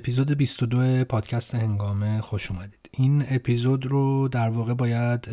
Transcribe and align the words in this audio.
اپیزود 0.00 0.32
22 0.32 1.04
پادکست 1.04 1.54
هنگامه 1.54 2.20
خوش 2.20 2.50
اومدید. 2.50 2.90
این 2.90 3.24
اپیزود 3.28 3.86
رو 3.86 4.28
در 4.28 4.48
واقع 4.48 4.74
باید 4.74 5.28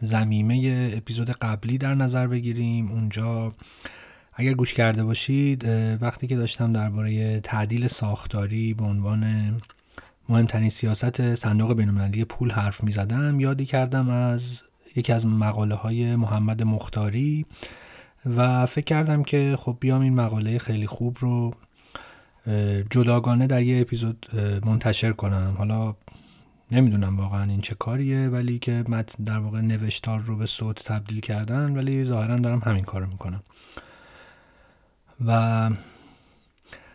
زمیمه 0.00 0.92
اپیزود 0.96 1.30
قبلی 1.30 1.78
در 1.78 1.94
نظر 1.94 2.26
بگیریم. 2.26 2.90
اونجا 2.90 3.52
اگر 4.34 4.54
گوش 4.54 4.74
کرده 4.74 5.04
باشید 5.04 5.64
وقتی 6.00 6.26
که 6.26 6.36
داشتم 6.36 6.72
درباره 6.72 7.40
تعدیل 7.40 7.86
ساختاری 7.86 8.74
به 8.74 8.84
عنوان 8.84 9.52
مهمترین 10.28 10.68
سیاست 10.68 11.34
صندوق 11.34 11.72
بینالمللی 11.72 12.24
پول 12.24 12.50
حرف 12.50 12.84
می 12.84 12.90
زدم 12.90 13.40
یادی 13.40 13.66
کردم 13.66 14.08
از 14.08 14.62
یکی 14.96 15.12
از 15.12 15.26
مقاله 15.26 15.74
های 15.74 16.16
محمد 16.16 16.62
مختاری 16.62 17.46
و 18.36 18.66
فکر 18.66 18.84
کردم 18.84 19.22
که 19.22 19.56
خب 19.58 19.76
بیام 19.80 20.00
این 20.00 20.14
مقاله 20.14 20.58
خیلی 20.58 20.86
خوب 20.86 21.16
رو 21.20 21.54
جداگانه 22.90 23.46
در 23.46 23.62
یه 23.62 23.80
اپیزود 23.80 24.26
منتشر 24.64 25.12
کنم. 25.12 25.54
حالا 25.58 25.94
نمی‌دونم 26.70 27.16
واقعا 27.16 27.42
این 27.42 27.60
چه 27.60 27.74
کاریه 27.74 28.28
ولی 28.28 28.58
که 28.58 28.84
متن 28.88 29.24
در 29.24 29.38
واقع 29.38 29.60
نوشتار 29.60 30.20
رو 30.20 30.36
به 30.36 30.46
صوت 30.46 30.84
تبدیل 30.84 31.20
کردن 31.20 31.76
ولی 31.76 32.04
ظاهرا 32.04 32.36
دارم 32.36 32.62
همین 32.64 32.84
کارو 32.84 33.06
می‌کنم. 33.06 33.42
و 35.26 35.70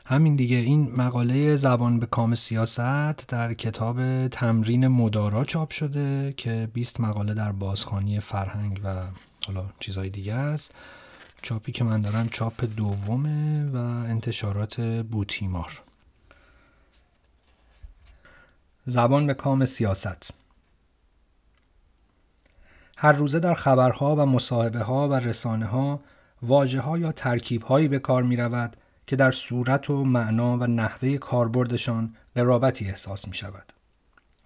همین 0.06 0.36
دیگه. 0.36 0.58
این 0.58 0.92
مقاله 0.95 1.56
زبان 1.56 2.00
به 2.00 2.06
کام 2.06 2.36
سیاست 2.36 3.28
در 3.28 3.54
کتاب 3.54 4.28
تمرین 4.28 4.88
مدارا 4.88 5.45
چاپ 5.45 5.72
شده 5.72 6.34
که 6.38 6.70
20 6.73 7.02
مقاله 7.02 7.34
در 7.34 7.52
بازخانی 7.52 8.20
فرهنگ 8.20 8.81
و 8.84 9.03
حالا 9.47 9.66
چیزهای 9.80 10.09
دیگه 10.09 10.34
است. 10.34 10.75
چاپی 11.42 11.72
که 11.72 11.84
من 11.84 12.02
دارم 12.02 12.30
چاپ 12.30 12.66
دومه 12.78 13.70
و 13.70 13.78
انتشارات 13.78 14.81
بوتیمار 14.81 15.81
زبان 18.86 19.28
به 19.28 19.34
کام 19.34 19.66
سیاست 19.66 20.31
هر 22.97 23.12
روزه 23.12 23.39
در 23.39 23.53
خبرها 23.53 24.16
و 24.16 24.25
مصاحبه 24.25 24.80
ها 24.80 25.09
و 25.09 25.14
رسانه 25.14 25.66
ها 25.66 26.00
واجه 26.42 26.80
ها 26.80 26.97
یا 26.97 27.12
ترکیب 27.12 27.64
هایی 27.64 27.88
به 27.88 28.00
کار 28.00 28.23
می 28.23 28.38
رود 28.38 28.78
که 29.08 29.16
در 29.16 29.31
صورت 29.31 29.89
و 29.89 30.03
معنا 30.03 30.58
و 30.58 30.64
نحوه 30.64 31.17
کاربردشان 31.17 32.16
قرابتی 32.36 32.86
احساس 32.86 33.28
می 33.28 33.34
شود. 33.34 33.73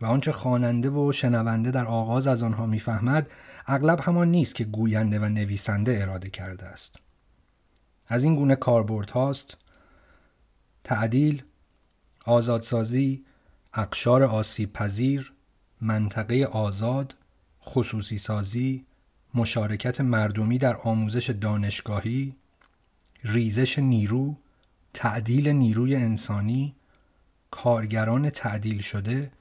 و 0.01 0.05
آنچه 0.05 0.31
خواننده 0.31 0.89
و 0.89 1.11
شنونده 1.11 1.71
در 1.71 1.85
آغاز 1.85 2.27
از 2.27 2.43
آنها 2.43 2.65
می‌فهمد 2.65 3.29
اغلب 3.67 3.99
همان 3.99 4.31
نیست 4.31 4.55
که 4.55 4.63
گوینده 4.63 5.19
و 5.19 5.25
نویسنده 5.25 6.01
اراده 6.01 6.29
کرده 6.29 6.65
است. 6.65 6.99
از 8.07 8.23
این 8.23 8.35
گونه 8.35 8.55
کاربرد 8.55 9.09
هاست 9.09 9.57
تعدیل، 10.83 11.43
آزادسازی، 12.25 13.25
اقشار 13.73 14.23
آسیب 14.23 14.73
پذیر، 14.73 15.33
منطقه 15.81 16.45
آزاد، 16.45 17.15
خصوصی 17.63 18.17
سازی، 18.17 18.85
مشارکت 19.33 20.01
مردمی 20.01 20.57
در 20.57 20.75
آموزش 20.75 21.29
دانشگاهی، 21.29 22.35
ریزش 23.23 23.79
نیرو، 23.79 24.35
تعدیل 24.93 25.49
نیروی 25.49 25.95
انسانی، 25.95 26.75
کارگران 27.51 28.29
تعدیل 28.29 28.81
شده، 28.81 29.31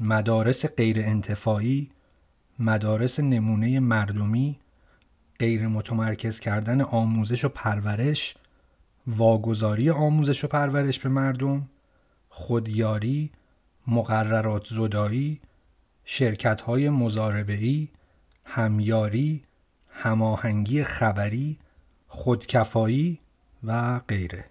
مدارس 0.00 0.66
غیر 0.66 1.00
انتفاعی، 1.00 1.90
مدارس 2.60 3.20
نمونه 3.20 3.80
مردمی، 3.80 4.58
غیر 5.38 5.68
متمرکز 5.68 6.40
کردن 6.40 6.80
آموزش 6.80 7.44
و 7.44 7.48
پرورش، 7.48 8.34
واگذاری 9.06 9.90
آموزش 9.90 10.44
و 10.44 10.48
پرورش 10.48 10.98
به 10.98 11.08
مردم، 11.08 11.68
خودیاری، 12.28 13.30
مقررات 13.86 14.66
زدایی، 14.66 15.40
شرکت 16.04 16.60
های 16.60 16.88
مزاربه‌ای، 16.88 17.88
همیاری، 18.44 19.42
هماهنگی 19.90 20.84
خبری، 20.84 21.58
خودکفایی 22.08 23.18
و 23.64 24.00
غیره. 24.08 24.49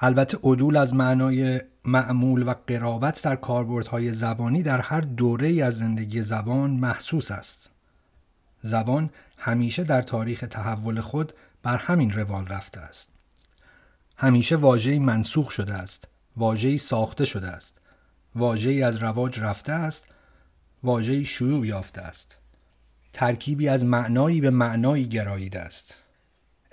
البته 0.00 0.38
عدول 0.44 0.76
از 0.76 0.94
معنای 0.94 1.60
معمول 1.84 2.48
و 2.48 2.54
قرابت 2.66 3.22
در 3.22 3.36
کاربردهای 3.36 4.12
زبانی 4.12 4.62
در 4.62 4.80
هر 4.80 5.00
دوره 5.00 5.64
از 5.64 5.78
زندگی 5.78 6.22
زبان 6.22 6.70
محسوس 6.70 7.30
است. 7.30 7.70
زبان 8.62 9.10
همیشه 9.36 9.84
در 9.84 10.02
تاریخ 10.02 10.44
تحول 10.50 11.00
خود 11.00 11.32
بر 11.62 11.76
همین 11.76 12.12
روال 12.12 12.46
رفته 12.46 12.80
است. 12.80 13.12
همیشه 14.16 14.56
واژه‌ای 14.56 14.98
منسوخ 14.98 15.50
شده 15.50 15.74
است، 15.74 16.08
واژه‌ای 16.36 16.78
ساخته 16.78 17.24
شده 17.24 17.48
است، 17.48 17.78
واژه‌ای 18.34 18.82
از 18.82 18.96
رواج 18.96 19.40
رفته 19.40 19.72
است، 19.72 20.04
واژه‌ای 20.82 21.24
شیوع 21.24 21.66
یافته 21.66 22.00
است. 22.00 22.36
ترکیبی 23.12 23.68
از 23.68 23.84
معنایی 23.84 24.40
به 24.40 24.50
معنایی 24.50 25.08
گراییده 25.08 25.60
است. 25.60 25.94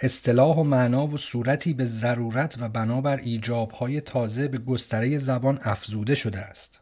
اصطلاح 0.04 0.58
و 0.58 0.64
معنا 0.64 1.08
و 1.08 1.18
صورتی 1.18 1.74
به 1.74 1.86
ضرورت 1.86 2.56
و 2.60 2.70
بنابر 2.70 3.18
ایجابهای 3.18 4.02
تازه 4.02 4.48
به 4.48 4.58
گستره 4.58 5.18
زبان 5.18 5.60
افزوده 5.64 6.16
شده 6.16 6.40
است. 6.40 6.80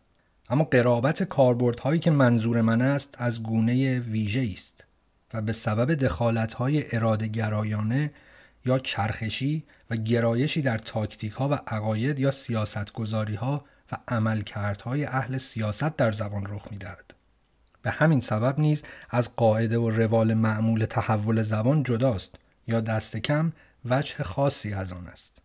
اما 0.50 0.64
قرابت 0.64 1.24
کاربردهایی 1.24 2.00
که 2.00 2.12
منظور 2.12 2.62
من 2.62 2.82
است 2.82 3.16
از 3.18 3.44
گونه 3.44 4.00
ویژه 4.00 4.50
است 4.54 4.84
و 5.34 5.42
به 5.42 5.52
سبب 5.52 5.94
دخالتهای 5.94 6.96
اراده 6.96 7.28
گرایانه 7.28 8.12
یا 8.66 8.80
چرخشی 8.80 9.64
و 9.90 9.96
گرایشی 9.96 10.62
در 10.62 10.78
تاکتیک 10.78 11.32
ها 11.32 11.50
و 11.50 11.54
عقاید 11.54 12.20
یا 12.20 12.32
سیاستگذاری 12.32 13.36
ها 13.36 13.66
و 13.92 13.98
عملکردهای 14.08 15.06
اهل 15.06 15.38
سیاست 15.38 15.96
در 15.96 16.12
زبان 16.12 16.46
رخ 16.50 16.68
می‌دهد. 16.72 17.14
به 17.82 17.92
همین 17.92 18.20
سبب 18.20 18.60
نیز 18.60 18.84
از 19.10 19.36
قاعده 19.36 19.78
و 19.78 19.90
روال 19.90 20.34
معمول 20.34 20.86
تحول 20.86 21.42
زبان 21.42 21.84
جداست 21.84 22.36
یا 22.68 22.82
دست 22.82 23.18
کم 23.18 23.54
وجه 23.86 24.24
خاصی 24.24 24.74
از 24.74 24.92
آن 24.92 25.08
است. 25.08 25.42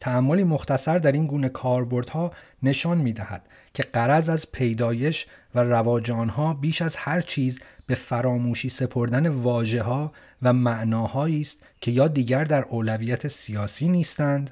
تعملی 0.00 0.44
مختصر 0.44 0.98
در 0.98 1.12
این 1.12 1.26
گونه 1.26 1.48
کاربردها 1.48 2.32
نشان 2.62 2.98
می 2.98 3.12
دهد 3.12 3.48
که 3.74 3.82
قرض 3.82 4.28
از 4.28 4.52
پیدایش 4.52 5.26
و 5.54 5.60
رواج 5.60 6.10
آنها 6.10 6.54
بیش 6.54 6.82
از 6.82 6.96
هر 6.96 7.20
چیز 7.20 7.58
به 7.86 7.94
فراموشی 7.94 8.68
سپردن 8.68 9.28
واجه 9.28 9.82
ها 9.82 10.12
و 10.42 10.52
معناهایی 10.52 11.40
است 11.40 11.62
که 11.80 11.90
یا 11.90 12.08
دیگر 12.08 12.44
در 12.44 12.62
اولویت 12.62 13.28
سیاسی 13.28 13.88
نیستند 13.88 14.50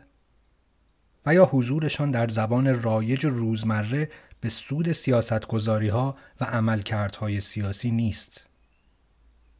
و 1.27 1.35
یا 1.35 1.45
حضورشان 1.45 2.11
در 2.11 2.29
زبان 2.29 2.83
رایج 2.83 3.27
روزمره 3.27 4.11
به 4.41 4.49
سود 4.49 4.93
سیاستگذاری 4.93 5.89
ها 5.89 6.17
و 6.41 6.45
عملکردهای 6.45 7.41
سیاسی 7.41 7.91
نیست. 7.91 8.45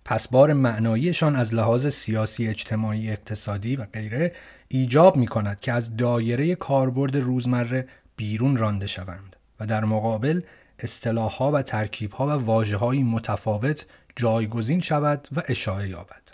پس 0.05 0.29
بار 0.29 0.53
معناییشان 0.53 1.37
از 1.37 1.55
لحاظ 1.55 1.87
سیاسی 1.87 2.49
اجتماعی 2.49 3.11
اقتصادی 3.11 3.77
و 3.77 3.85
غیره 3.85 4.33
ایجاب 4.69 5.17
می 5.17 5.27
کند 5.27 5.61
که 5.61 5.73
از 5.73 5.97
دایره 5.97 6.55
کاربرد 6.55 7.17
روزمره 7.17 7.89
بیرون 8.17 8.57
رانده 8.57 8.87
شوند 8.87 9.37
و 9.61 9.67
در 9.67 9.85
مقابل 9.85 10.41
اصطلاحها 10.79 11.53
و 11.53 11.63
ترکیبها 11.63 12.27
و 12.27 12.31
واژه‌های 12.31 13.03
متفاوت 13.03 13.87
جایگزین 14.17 14.81
شود 14.81 15.29
و 15.37 15.43
اشاعه 15.49 15.89
یابد. 15.89 16.25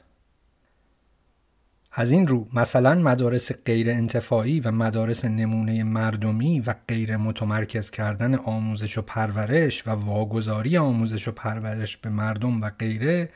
از 1.93 2.11
این 2.11 2.29
رو 2.29 2.49
مثلا 2.53 2.95
مدارس 2.95 3.53
غیر 3.53 3.91
انتفاعی 3.91 4.61
و 4.61 4.71
مدارس 4.71 5.25
نمونه 5.25 5.83
مردمی 5.83 6.61
و 6.61 6.75
غیر 6.89 7.17
متمرکز 7.17 7.91
کردن 7.91 8.35
آموزش 8.35 8.99
و 8.99 9.03
پرورش 9.03 9.87
و 9.87 9.91
واگذاری 9.91 10.77
آموزش 10.77 11.29
و 11.29 11.33
پرورش 11.33 11.97
به 11.97 12.11
مردم 12.11 12.63
و 12.63 12.71
غیره 12.79 13.29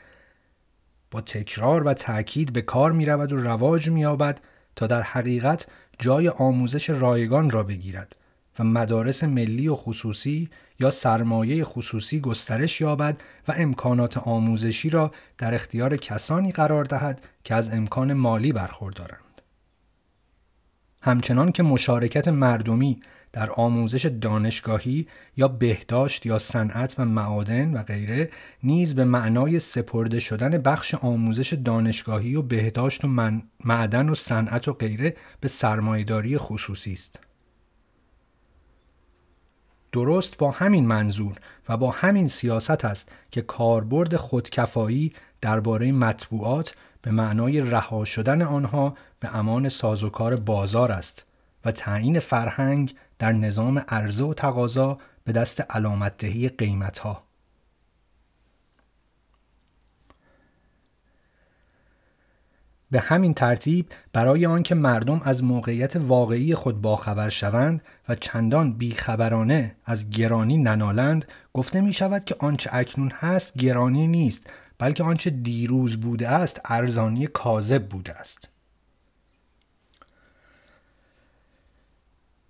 با 1.14 1.20
تکرار 1.20 1.82
و 1.82 1.94
تأکید 1.94 2.52
به 2.52 2.62
کار 2.62 2.92
می 2.92 3.06
رود 3.06 3.32
و 3.32 3.36
رواج 3.36 3.90
می 3.90 4.00
یابد 4.00 4.40
تا 4.76 4.86
در 4.86 5.02
حقیقت 5.02 5.66
جای 5.98 6.28
آموزش 6.28 6.90
رایگان 6.90 7.50
را 7.50 7.62
بگیرد 7.62 8.16
و 8.58 8.64
مدارس 8.64 9.24
ملی 9.24 9.68
و 9.68 9.74
خصوصی 9.74 10.50
یا 10.80 10.90
سرمایه 10.90 11.64
خصوصی 11.64 12.20
گسترش 12.20 12.80
یابد 12.80 13.20
و 13.48 13.54
امکانات 13.56 14.18
آموزشی 14.18 14.90
را 14.90 15.12
در 15.38 15.54
اختیار 15.54 15.96
کسانی 15.96 16.52
قرار 16.52 16.84
دهد 16.84 17.22
که 17.44 17.54
از 17.54 17.70
امکان 17.70 18.12
مالی 18.12 18.52
برخوردارند. 18.52 19.42
همچنان 21.02 21.52
که 21.52 21.62
مشارکت 21.62 22.28
مردمی 22.28 23.00
در 23.34 23.50
آموزش 23.50 24.06
دانشگاهی 24.06 25.06
یا 25.36 25.48
بهداشت 25.48 26.26
یا 26.26 26.38
صنعت 26.38 26.94
و 26.98 27.04
معادن 27.04 27.74
و 27.74 27.82
غیره 27.82 28.30
نیز 28.62 28.94
به 28.94 29.04
معنای 29.04 29.58
سپرده 29.58 30.18
شدن 30.20 30.58
بخش 30.58 30.94
آموزش 30.94 31.52
دانشگاهی 31.52 32.36
و 32.36 32.42
بهداشت 32.42 33.04
و 33.04 33.08
معدن 33.64 34.08
و 34.08 34.14
صنعت 34.14 34.68
و 34.68 34.72
غیره 34.72 35.16
به 35.40 35.48
سرمایهداری 35.48 36.38
خصوصی 36.38 36.92
است. 36.92 37.20
درست 39.92 40.38
با 40.38 40.50
همین 40.50 40.86
منظور 40.86 41.36
و 41.68 41.76
با 41.76 41.90
همین 41.90 42.28
سیاست 42.28 42.84
است 42.84 43.08
که 43.30 43.42
کاربرد 43.42 44.16
خودکفایی 44.16 45.12
درباره 45.40 45.92
مطبوعات 45.92 46.74
به 47.02 47.10
معنای 47.10 47.60
رها 47.60 48.04
شدن 48.04 48.42
آنها 48.42 48.96
به 49.20 49.36
امان 49.36 49.68
سازوکار 49.68 50.36
بازار 50.36 50.92
است 50.92 51.24
و 51.64 51.72
تعیین 51.72 52.18
فرهنگ 52.18 52.94
در 53.18 53.32
نظام 53.32 53.78
عرضه 53.78 54.24
و 54.24 54.34
تقاضا 54.34 54.98
به 55.24 55.32
دست 55.32 55.60
علامت 55.60 56.16
دهی 56.16 56.48
قیمت 56.48 56.98
ها. 56.98 57.24
به 62.90 63.00
همین 63.00 63.34
ترتیب 63.34 63.86
برای 64.12 64.46
آنکه 64.46 64.74
مردم 64.74 65.20
از 65.24 65.44
موقعیت 65.44 65.96
واقعی 65.96 66.54
خود 66.54 66.80
باخبر 66.80 67.28
شوند 67.28 67.82
و 68.08 68.14
چندان 68.14 68.72
بیخبرانه 68.72 69.76
از 69.84 70.10
گرانی 70.10 70.56
ننالند 70.56 71.24
گفته 71.54 71.80
می 71.80 71.92
شود 71.92 72.24
که 72.24 72.36
آنچه 72.38 72.70
اکنون 72.72 73.12
هست 73.14 73.58
گرانی 73.58 74.06
نیست 74.06 74.46
بلکه 74.78 75.04
آنچه 75.04 75.30
دیروز 75.30 75.96
بوده 75.96 76.28
است 76.28 76.60
ارزانی 76.64 77.26
کاذب 77.26 77.88
بوده 77.88 78.12
است 78.12 78.48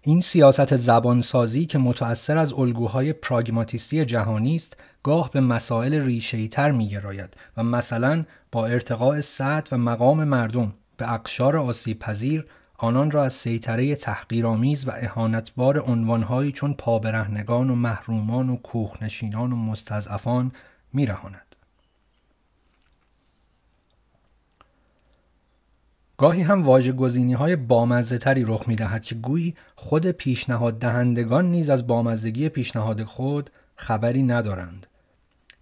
این 0.07 0.21
سیاست 0.21 0.77
زبانسازی 0.77 1.67
که 1.67 1.79
متأثر 1.79 2.39
از 2.39 2.53
الگوهای 2.53 3.13
پراگماتیستی 3.13 4.05
جهانی 4.05 4.57
است 4.57 4.77
گاه 5.03 5.31
به 5.31 5.41
مسائل 5.41 5.95
ریشه‌ای‌تر 5.95 6.71
می‌گراید 6.71 7.37
و 7.57 7.63
مثلا 7.63 8.25
با 8.53 8.67
ارتقاء 8.67 9.21
سطح 9.21 9.77
و 9.77 9.79
مقام 9.79 10.25
مردم 10.25 10.73
به 10.97 11.13
اقشار 11.13 11.57
آسیب 11.57 11.99
پذیر 11.99 12.47
آنان 12.79 13.11
را 13.11 13.25
از 13.25 13.33
سیطره 13.33 13.95
تحقیرآمیز 13.95 14.89
و 14.89 14.93
اهانتبار 14.97 15.79
عنوانهایی 15.79 16.53
چون 16.53 16.75
پابرهنگان 16.75 17.71
و 17.71 17.75
محرومان 17.75 18.49
و 18.49 18.57
کوخنشینان 18.57 19.53
و 19.53 19.57
مستضعفان 19.57 20.53
میرهاند. 20.93 21.44
گاهی 26.25 26.43
هم 26.43 26.63
واژه 26.63 26.93
گزینی 26.93 27.33
های 27.33 27.57
بامزه 27.57 28.19
تری 28.19 28.45
رخ 28.45 28.69
می 28.69 28.77
دهد 28.77 29.05
که 29.05 29.15
گویی 29.15 29.55
خود 29.77 30.11
پیشنهاد 30.11 30.79
دهندگان 30.79 31.51
نیز 31.51 31.71
از 31.71 31.87
بامزگی 31.87 32.49
پیشنهاد 32.49 33.05
خود 33.05 33.51
خبری 33.77 34.23
ندارند. 34.23 34.87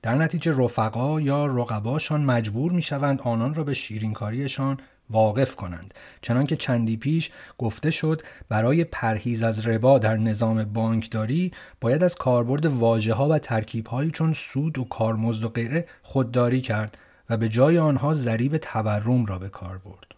در 0.03 0.15
نتیجه 0.15 0.55
رفقا 0.57 1.21
یا 1.21 1.47
رقباشان 1.47 2.25
مجبور 2.25 2.73
می 2.73 2.83
شوند 2.83 3.21
آنان 3.21 3.55
را 3.55 3.65
به 3.65 3.75
شیرینکاریشان 3.75 4.79
واقف 5.11 5.57
کنند 5.57 5.95
چنانکه 6.21 6.57
چندی 6.57 6.97
پیش 6.97 7.31
گفته 7.59 7.91
شد 7.91 8.23
برای 8.49 8.85
پرهیز 8.85 9.43
از 9.43 9.67
ربا 9.67 9.99
در 9.99 10.17
نظام 10.17 10.65
بانکداری 10.65 11.53
باید 11.81 12.05
از 12.05 12.15
کاربرد 12.15 12.67
واژه 12.67 13.15
ها 13.15 13.29
و 13.29 13.39
ترکیب 13.39 13.87
هایی 13.87 14.11
چون 14.11 14.33
سود 14.33 14.79
و 14.79 14.85
کارمزد 14.85 15.45
و 15.45 15.49
غیره 15.49 15.87
خودداری 16.03 16.61
کرد 16.61 16.99
و 17.31 17.37
به 17.37 17.49
جای 17.49 17.79
آنها 17.79 18.13
ضریب 18.13 18.57
تورم 18.57 19.27
را 19.27 19.39
به 19.39 19.49
کار 19.49 19.79
برد 19.79 20.12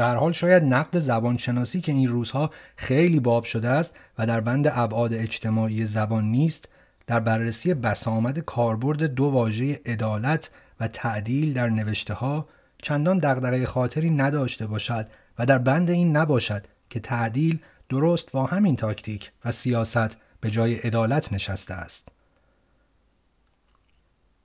در 0.00 0.16
حال 0.16 0.32
شاید 0.32 0.64
نقد 0.64 0.98
زبانشناسی 0.98 1.80
که 1.80 1.92
این 1.92 2.08
روزها 2.08 2.50
خیلی 2.76 3.20
باب 3.20 3.44
شده 3.44 3.68
است 3.68 3.96
و 4.18 4.26
در 4.26 4.40
بند 4.40 4.66
ابعاد 4.66 5.14
اجتماعی 5.14 5.86
زبان 5.86 6.24
نیست 6.24 6.68
در 7.06 7.20
بررسی 7.20 7.74
بسامد 7.74 8.38
کاربرد 8.38 9.02
دو 9.02 9.24
واژه 9.24 9.80
عدالت 9.86 10.50
و 10.80 10.88
تعدیل 10.88 11.52
در 11.52 11.68
نوشته 11.68 12.14
ها 12.14 12.48
چندان 12.82 13.18
دغدغه 13.18 13.66
خاطری 13.66 14.10
نداشته 14.10 14.66
باشد 14.66 15.06
و 15.38 15.46
در 15.46 15.58
بند 15.58 15.90
این 15.90 16.16
نباشد 16.16 16.66
که 16.90 17.00
تعدیل 17.00 17.58
درست 17.88 18.30
با 18.30 18.46
همین 18.46 18.76
تاکتیک 18.76 19.32
و 19.44 19.52
سیاست 19.52 20.16
به 20.40 20.50
جای 20.50 20.74
عدالت 20.74 21.32
نشسته 21.32 21.74
است. 21.74 22.08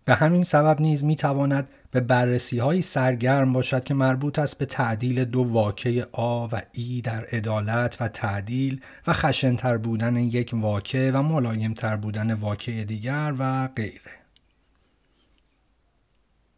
به 0.05 0.15
همین 0.15 0.43
سبب 0.43 0.81
نیز 0.81 1.03
می 1.03 1.15
تواند 1.15 1.67
به 1.95 2.01
بررسی 2.01 2.59
های 2.59 2.81
سرگرم 2.81 3.53
باشد 3.53 3.83
که 3.83 3.93
مربوط 3.93 4.39
است 4.39 4.57
به 4.57 4.65
تعدیل 4.65 5.25
دو 5.25 5.43
واکه 5.43 6.07
آ 6.11 6.47
و 6.47 6.61
ای 6.71 7.01
در 7.01 7.25
عدالت 7.25 7.97
و 8.01 8.07
تعدیل 8.07 8.81
و 9.07 9.13
خشنتر 9.13 9.77
بودن 9.77 10.15
یک 10.15 10.51
واکه 10.53 11.11
و 11.13 11.23
ملایمتر 11.23 11.97
بودن 11.97 12.33
واکه 12.33 12.83
دیگر 12.83 13.33
و 13.39 13.67
غیره. 13.67 14.11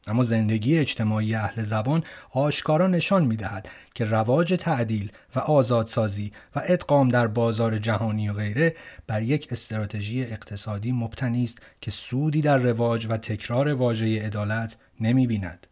اما 0.07 0.23
زندگی 0.23 0.79
اجتماعی 0.79 1.35
اهل 1.35 1.63
زبان 1.63 2.03
آشکارا 2.31 2.87
نشان 2.87 3.25
می 3.25 3.35
دهد 3.35 3.69
که 3.95 4.05
رواج 4.05 4.53
تعدیل 4.53 5.11
و 5.35 5.39
آزادسازی 5.39 6.31
و 6.55 6.61
ادغام 6.65 7.09
در 7.09 7.27
بازار 7.27 7.77
جهانی 7.77 8.29
و 8.29 8.33
غیره 8.33 8.75
بر 9.07 9.21
یک 9.21 9.47
استراتژی 9.51 10.23
اقتصادی 10.23 10.91
مبتنی 10.91 11.43
است 11.43 11.57
که 11.81 11.91
سودی 11.91 12.41
در 12.41 12.57
رواج 12.57 13.07
و 13.09 13.17
تکرار 13.17 13.73
واژه 13.73 14.25
عدالت 14.25 14.77
نمی 15.01 15.27
بیند. 15.27 15.67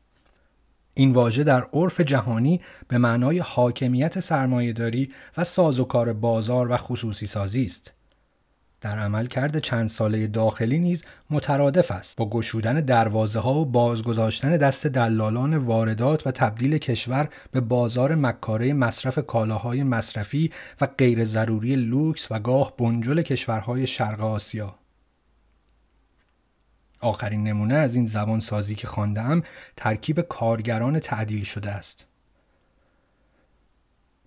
این 0.93 1.11
واژه 1.11 1.43
در 1.43 1.67
عرف 1.73 2.01
جهانی 2.01 2.61
به 2.87 2.97
معنای 2.97 3.39
حاکمیت 3.39 4.19
سرمایهداری 4.19 5.11
و 5.37 5.43
سازوکار 5.43 6.13
بازار 6.13 6.71
و 6.71 6.77
خصوصی 6.77 7.25
سازی 7.25 7.65
است. 7.65 7.93
در 8.81 8.99
عملکرد 8.99 9.59
چند 9.59 9.89
ساله 9.89 10.27
داخلی 10.27 10.79
نیز 10.79 11.03
مترادف 11.29 11.91
است 11.91 12.17
با 12.17 12.29
گشودن 12.29 12.81
دروازه 12.81 13.39
ها 13.39 13.53
و 13.53 13.65
بازگذاشتن 13.65 14.57
دست 14.57 14.87
دلالان 14.87 15.57
واردات 15.57 16.27
و 16.27 16.31
تبدیل 16.31 16.77
کشور 16.77 17.29
به 17.51 17.61
بازار 17.61 18.15
مکاره 18.15 18.73
مصرف 18.73 19.19
کالاهای 19.19 19.83
مصرفی 19.83 20.51
و 20.81 20.87
غیر 20.97 21.23
ضروری 21.23 21.75
لوکس 21.75 22.27
و 22.31 22.39
گاه 22.39 22.73
بنجل 22.77 23.21
کشورهای 23.21 23.87
شرق 23.87 24.21
آسیا 24.21 24.75
آخرین 27.01 27.43
نمونه 27.43 27.75
از 27.75 27.95
این 27.95 28.05
زبان 28.05 28.39
سازی 28.39 28.75
که 28.75 28.87
خواندم 28.87 29.43
ترکیب 29.75 30.21
کارگران 30.21 30.99
تعدیل 30.99 31.43
شده 31.43 31.71
است 31.71 32.05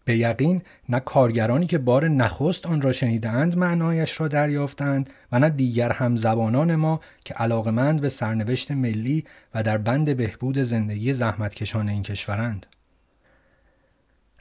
به 0.08 0.16
یقین 0.16 0.62
نه 0.88 1.00
کارگرانی 1.00 1.66
که 1.66 1.78
بار 1.78 2.08
نخست 2.08 2.66
آن 2.66 2.82
را 2.82 2.92
شنیدند 2.92 3.56
معنایش 3.58 4.20
را 4.20 4.28
دریافتند 4.28 5.10
و 5.32 5.38
نه 5.38 5.50
دیگر 5.50 5.92
هم 5.92 6.16
زبانان 6.16 6.74
ما 6.76 7.00
که 7.24 7.34
علاقمند 7.34 8.00
به 8.00 8.08
سرنوشت 8.08 8.70
ملی 8.70 9.24
و 9.54 9.62
در 9.62 9.78
بند 9.78 10.16
بهبود 10.16 10.58
زندگی 10.58 11.12
زحمتکشان 11.12 11.88
این 11.88 12.02
کشورند. 12.02 12.66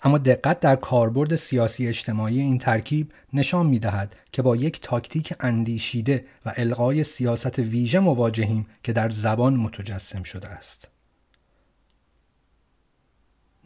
اما 0.03 0.17
دقت 0.17 0.59
در 0.59 0.75
کاربرد 0.75 1.35
سیاسی 1.35 1.87
اجتماعی 1.87 2.41
این 2.41 2.57
ترکیب 2.57 3.11
نشان 3.33 3.65
می 3.65 3.79
دهد 3.79 4.15
که 4.31 4.41
با 4.41 4.55
یک 4.55 4.81
تاکتیک 4.81 5.33
اندیشیده 5.39 6.25
و 6.45 6.53
القای 6.57 7.03
سیاست 7.03 7.59
ویژه 7.59 7.99
مواجهیم 7.99 8.67
که 8.83 8.93
در 8.93 9.09
زبان 9.09 9.55
متجسم 9.55 10.23
شده 10.23 10.47
است. 10.47 10.87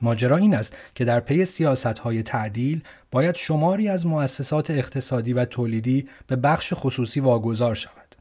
ماجرا 0.02 0.38
این 0.38 0.56
است 0.56 0.76
که 0.96 1.06
در 1.06 1.20
پی 1.20 1.46
سیاست 1.46 1.86
های 1.86 2.24
تعدیل 2.24 2.84
باید 3.12 3.36
شماری 3.36 3.88
از 3.88 4.06
مؤسسات 4.06 4.72
اقتصادی 4.72 5.34
و 5.34 5.46
تولیدی 5.46 6.10
به 6.28 6.36
بخش 6.36 6.74
خصوصی 6.76 7.20
واگذار 7.20 7.76
شود. 7.76 8.16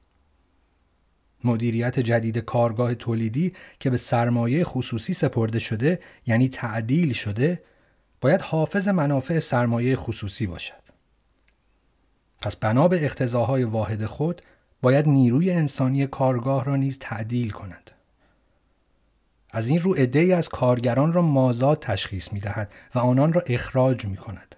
مدیریت 1.45 2.01
جدید 2.01 2.39
کارگاه 2.39 2.95
تولیدی 2.95 3.53
که 3.81 3.91
به 3.91 3.97
سرمایه 3.97 4.65
خصوصی 4.65 5.13
سپرده 5.13 5.59
شده 5.59 6.01
یعنی 6.27 6.49
تعدیل 6.49 7.13
شده 7.13 7.63
باید 8.21 8.43
حافظ 8.43 8.89
منافع 8.89 9.39
سرمایه 9.39 9.97
خصوصی 9.97 10.47
باشد. 10.47 10.83
پس 12.41 12.57
بنا 12.57 12.89
به 12.89 13.05
اقتضاهای 13.05 13.65
واحد 13.65 14.05
خود 14.05 14.43
باید 14.83 15.09
نیروی 15.09 15.51
انسانی 15.51 16.07
کارگاه 16.07 16.65
را 16.65 16.77
نیز 16.77 16.99
تعدیل 16.99 17.51
کند. 17.51 17.91
از 19.51 19.69
این 19.69 19.81
رو 19.81 19.95
عدهای 19.95 20.33
از 20.33 20.49
کارگران 20.49 21.13
را 21.13 21.23
مازاد 21.23 21.79
تشخیص 21.81 22.33
می 22.33 22.41
دهد 22.41 22.73
و 22.95 22.99
آنان 22.99 23.33
را 23.33 23.43
اخراج 23.47 24.05
می 24.05 24.17
کند. 24.17 24.57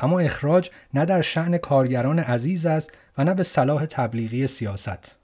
اما 0.00 0.20
اخراج 0.20 0.70
نه 0.94 1.04
در 1.04 1.22
شعن 1.22 1.58
کارگران 1.58 2.18
عزیز 2.18 2.66
است 2.66 2.90
و 3.18 3.24
نه 3.24 3.34
به 3.34 3.42
صلاح 3.42 3.86
تبلیغی 3.86 4.46
سیاست. 4.46 5.16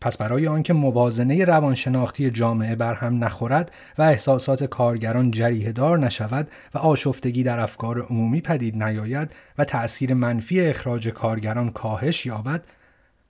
پس 0.00 0.16
برای 0.16 0.48
آنکه 0.48 0.72
موازنه 0.72 1.44
روانشناختی 1.44 2.30
جامعه 2.30 2.74
بر 2.74 2.94
هم 2.94 3.24
نخورد 3.24 3.72
و 3.98 4.02
احساسات 4.02 4.64
کارگران 4.64 5.30
جریه 5.30 5.72
دار 5.72 5.98
نشود 5.98 6.48
و 6.74 6.78
آشفتگی 6.78 7.42
در 7.42 7.58
افکار 7.58 8.00
عمومی 8.00 8.40
پدید 8.40 8.82
نیاید 8.82 9.30
و 9.58 9.64
تأثیر 9.64 10.14
منفی 10.14 10.60
اخراج 10.60 11.08
کارگران 11.08 11.70
کاهش 11.70 12.26
یابد 12.26 12.64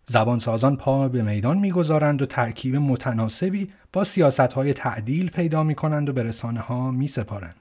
زبانسازان 0.07 0.77
پا 0.77 1.09
به 1.09 1.23
میدان 1.23 1.59
می‌گذارند 1.59 2.23
و 2.23 2.27
ترکیب 2.27 2.77
متناسبی 2.77 3.71
با 3.93 4.05
سیاست 4.05 4.41
های 4.41 4.73
تعدیل 4.73 5.31
پیدا 5.31 5.63
می 5.63 5.75
کنند 5.75 6.09
و 6.09 6.13
به 6.13 6.23
رسانه 6.23 6.61
ها 6.61 6.91
می 6.91 7.09
سپارند. 7.09 7.55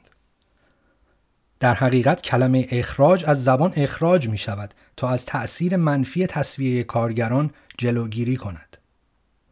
در 1.60 1.74
حقیقت 1.74 2.22
کلمه 2.22 2.68
اخراج 2.72 3.24
از 3.28 3.44
زبان 3.44 3.74
اخراج 3.76 4.30
می 4.30 4.38
شود 4.38 4.74
تا 4.98 5.10
از 5.10 5.26
تأثیر 5.26 5.76
منفی 5.76 6.28
تصویه 6.28 6.84
کارگران 6.84 7.52
جلوگیری 7.78 8.36
کند. 8.36 8.67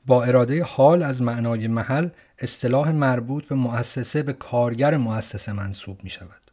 با 0.06 0.24
اراده 0.24 0.64
حال 0.64 1.04
از 1.04 1.22
معنای 1.22 1.68
محل 1.68 2.10
اصطلاح 2.40 2.92
مربوط 2.92 3.46
به 3.46 3.56
مؤسسه 3.56 4.24
به 4.24 4.34
کارگر 4.34 4.98
مؤسسه 4.98 5.54
منصوب 5.54 6.04
می 6.04 6.10
شود. 6.10 6.52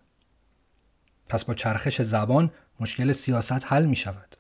پس 1.29 1.45
با 1.45 1.55
چرخش 1.55 2.03
زبان 2.03 2.51
مشکل 2.81 3.13
سیاست 3.13 3.67
حل 3.67 3.87
می 3.87 3.97
شود. 3.97 4.37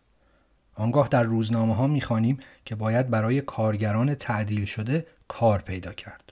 آنگاه 0.74 1.08
در 1.08 1.22
روزنامه 1.22 1.74
ها 1.74 1.86
می‌خوانیم 1.86 2.38
که 2.64 2.74
باید 2.74 3.10
برای 3.10 3.40
کارگران 3.40 4.14
تعدیل 4.14 4.64
شده 4.64 5.06
کار 5.28 5.62
پیدا 5.62 5.92
کرد. 5.92 6.31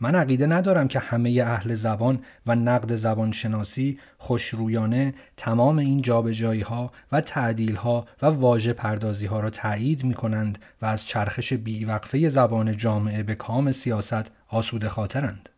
من 0.00 0.14
عقیده 0.14 0.46
ندارم 0.46 0.88
که 0.88 0.98
همه 0.98 1.44
اهل 1.46 1.74
زبان 1.74 2.18
و 2.46 2.54
نقد 2.54 2.96
زبان 2.96 3.32
شناسی 3.32 3.98
خوشرویانه 4.18 5.14
تمام 5.36 5.78
این 5.78 6.02
جابجایی 6.02 6.60
ها 6.60 6.92
و 7.12 7.20
تعدیل 7.20 7.76
ها 7.76 8.06
و 8.22 8.26
واژه 8.26 8.72
پردازی 8.72 9.26
ها 9.26 9.40
را 9.40 9.50
تایید 9.50 10.04
می 10.04 10.14
کنند 10.14 10.58
و 10.82 10.86
از 10.86 11.06
چرخش 11.06 11.52
بیوقفه 11.52 12.28
زبان 12.28 12.76
جامعه 12.76 13.22
به 13.22 13.34
کام 13.34 13.72
سیاست 13.72 14.30
آسوده 14.48 14.88
خاطرند. 14.88 15.48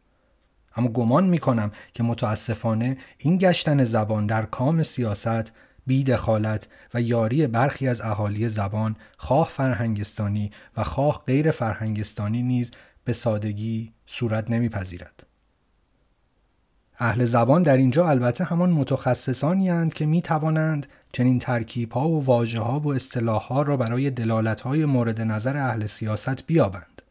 اما 0.76 0.88
گمان 0.88 1.24
می 1.24 1.38
کنم 1.38 1.72
که 1.94 2.02
متاسفانه 2.02 2.96
این 3.18 3.38
گشتن 3.38 3.84
زبان 3.84 4.26
در 4.26 4.42
کام 4.42 4.82
سیاست 4.82 5.52
بی 5.86 6.04
دخالت 6.04 6.68
و 6.94 7.00
یاری 7.00 7.46
برخی 7.46 7.88
از 7.88 8.00
اهالی 8.00 8.48
زبان 8.48 8.96
خواه 9.16 9.48
فرهنگستانی 9.48 10.50
و 10.76 10.84
خواه 10.84 11.22
غیر 11.26 11.50
فرهنگستانی 11.50 12.42
نیز 12.42 12.70
به 13.04 13.12
سادگی 13.12 13.92
صورت 14.06 14.50
نمیپذیرد. 14.50 15.26
اهل 16.98 17.24
زبان 17.24 17.62
در 17.62 17.76
اینجا 17.76 18.08
البته 18.08 18.44
همان 18.44 18.70
متخصصانی 18.70 19.68
هند 19.68 19.94
که 19.94 20.06
می 20.06 20.22
توانند 20.22 20.86
چنین 21.12 21.38
ترکیب 21.38 21.92
ها 21.92 22.08
و 22.08 22.24
واجه 22.24 22.60
ها 22.60 22.80
و 22.80 22.92
اصطلاح 22.92 23.42
ها 23.42 23.62
را 23.62 23.76
برای 23.76 24.10
دلالت 24.10 24.60
های 24.60 24.84
مورد 24.84 25.20
نظر 25.20 25.56
اهل 25.56 25.86
سیاست 25.86 26.46
بیابند. 26.46 27.02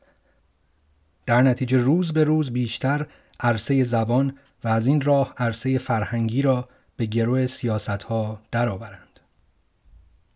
در 1.25 1.41
نتیجه 1.41 1.77
روز 1.77 2.13
به 2.13 2.24
روز 2.24 2.51
بیشتر 2.51 3.07
عرصه 3.39 3.83
زبان 3.83 4.38
و 4.63 4.67
از 4.67 4.88
این 4.88 5.01
راه 5.01 5.33
عرصه 5.38 5.77
فرهنگی 5.77 6.41
را 6.41 6.69
به 6.98 7.05
گروه 7.05 7.48
سیاست 7.48 7.89
ها 7.89 8.41
درآورند. 8.51 9.11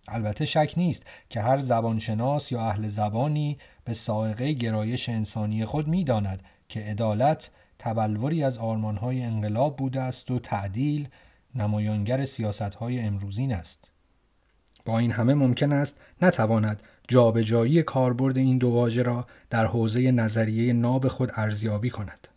البته 0.08 0.46
شک 0.46 0.74
نیست 0.78 1.04
که 1.30 1.42
هر 1.42 1.60
زبانشناس 1.60 2.52
یا 2.52 2.62
اهل 2.62 2.88
زبانی 2.88 3.58
به 3.84 3.94
سائقه 3.94 4.54
گرایش 4.54 5.10
انسانی 5.10 5.66
خود 5.66 5.88
می‌داند 5.88 6.44
که 6.70 6.80
عدالت 6.80 7.50
تبلوری 7.80 8.44
از 8.44 8.58
آرمانهای 8.58 9.22
انقلاب 9.22 9.78
بوده 9.78 10.02
است 10.02 10.32
و 10.32 10.40
تعدیل 10.40 11.08
نمایانگر 11.56 12.26
سیاستهای 12.26 13.00
امروزین 13.00 13.54
است. 13.54 13.92
با 14.86 15.00
این 15.00 15.12
همه 15.12 15.34
ممکن 15.34 15.72
است 15.72 15.98
نتواند 16.22 16.84
جابجایی 17.08 17.84
کاربرد 17.84 18.38
این 18.38 18.58
دو 18.58 18.70
واژه 18.70 19.04
را 19.04 19.28
در 19.50 19.66
حوزه 19.66 20.12
نظریه 20.12 20.74
ناب 20.74 21.08
خود 21.08 21.32
ارزیابی 21.36 21.90
کند. 21.90 22.28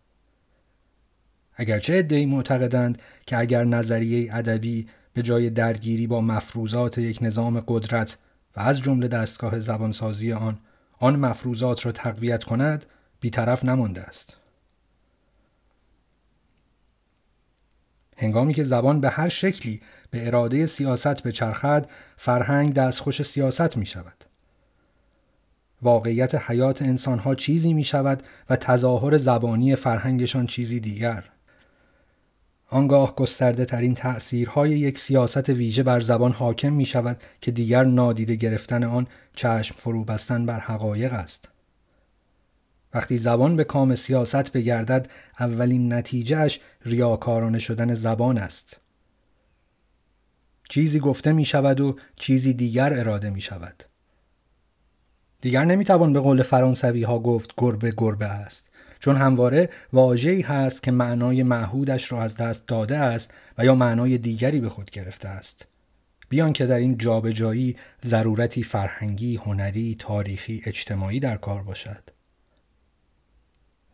اگرچه 1.55 1.95
ادعی 1.95 2.27
معتقدند 2.27 2.99
که 3.27 3.39
اگر 3.39 3.65
نظریه 3.65 4.35
ادبی 4.35 4.89
به 5.19 5.23
جای 5.23 5.51
درگیری 5.51 6.07
با 6.07 6.21
مفروضات 6.21 6.99
یک 6.99 7.19
نظام 7.23 7.61
قدرت 7.61 8.19
و 8.57 8.61
از 8.61 8.81
جمله 8.81 9.09
دستگاه 9.09 9.61
زبانسازی 9.61 10.33
آن 10.33 10.59
آن 10.99 11.17
مفروضات 11.17 11.87
را 11.87 11.93
تقویت 11.93 12.45
کند 12.45 12.85
بیطرف 13.21 13.65
نمانده 13.65 14.03
است. 14.03 14.37
هنگامی 18.17 18.55
که 18.55 18.63
زبان 18.63 19.01
به 19.01 19.09
هر 19.09 19.29
شکلی 19.29 19.81
به 20.11 20.27
اراده 20.27 20.67
سیاست 20.67 21.23
به 21.23 21.33
چرخد 21.33 21.89
فرهنگ 22.17 22.75
دستخوش 22.75 23.23
سیاست 23.23 23.77
می 23.77 23.87
شود 23.87 24.25
واقعیت 25.83 26.35
حیات 26.35 26.83
انسانها 26.83 27.35
چیزی 27.35 27.73
می 27.73 27.85
شود 27.85 28.23
و 28.51 28.57
تظاهر 28.57 29.17
زبانی 29.17 29.75
فرهنگشان 29.75 30.47
چیزی 30.47 30.81
دیگر. 30.81 31.25
آنگاه 32.71 33.17
گسترده 33.17 33.65
ترین 33.65 33.95
تأثیرهای 33.95 34.71
یک 34.71 34.99
سیاست 34.99 35.49
ویژه 35.49 35.83
بر 35.83 36.01
زبان 36.01 36.33
حاکم 36.33 36.73
می 36.73 36.87
شود 36.87 37.23
که 37.41 37.51
دیگر 37.51 37.85
نادیده 37.85 38.35
گرفتن 38.35 38.85
آن 38.85 39.07
چشم 39.37 39.75
فرو 39.79 40.05
بستن 40.05 40.47
بر 40.47 40.61
حقایق 40.61 41.13
است. 41.13 41.49
وقتی 42.95 43.19
زبان 43.19 43.57
به 43.57 43.65
کام 43.65 43.95
سیاست 43.95 44.53
بگردد 44.53 45.11
اولین 45.41 45.93
نتیجهش 45.93 46.61
ریاکارانه 46.85 47.59
شدن 47.59 47.95
زبان 47.95 48.39
است. 48.39 48.77
چیزی 50.69 51.01
گفته 51.01 51.33
می 51.33 51.45
شود 51.45 51.81
و 51.81 51.97
چیزی 52.17 52.53
دیگر 52.53 52.99
اراده 52.99 53.31
می 53.31 53.41
شود. 53.41 53.85
دیگر 55.41 55.65
نمی 55.65 55.85
توان 55.85 56.13
به 56.13 56.21
قول 56.21 56.43
فرانسوی 56.43 57.03
ها 57.03 57.19
گفت 57.19 57.55
گربه 57.57 57.93
گربه 57.97 58.27
است. 58.27 58.68
چون 59.01 59.17
همواره 59.17 59.71
واژه‌ای 59.93 60.41
هست 60.41 60.83
که 60.83 60.91
معنای 60.91 61.43
معهودش 61.43 62.13
را 62.13 62.23
از 62.23 62.37
دست 62.37 62.67
داده 62.67 62.97
است 62.97 63.31
و 63.59 63.65
یا 63.65 63.75
معنای 63.75 64.19
دیگری 64.19 64.61
به 64.61 64.69
خود 64.69 64.91
گرفته 64.91 65.29
است 65.29 65.67
بیان 66.29 66.53
که 66.53 66.67
در 66.67 66.79
این 66.79 66.99
جابجایی 66.99 67.77
ضرورتی 68.05 68.63
فرهنگی، 68.63 69.37
هنری، 69.37 69.97
تاریخی، 69.99 70.63
اجتماعی 70.65 71.21
در 71.21 71.37
کار 71.37 71.63
باشد. 71.63 72.03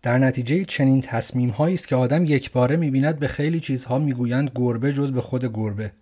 در 0.03 0.19
نتیجه 0.19 0.65
چنین 0.65 1.01
تصمیم 1.01 1.51
است 1.51 1.89
که 1.89 1.97
آدم 1.97 2.25
یک 2.25 2.53
باره 2.53 2.77
می‌بیند 2.77 3.19
به 3.19 3.29
خیلی 3.29 3.61
چیزها 3.61 3.99
می‌گویند 3.99 4.51
گربه 4.55 4.93
جز 4.93 5.13
به 5.13 5.21
خود 5.21 5.45
گربه. 5.45 5.93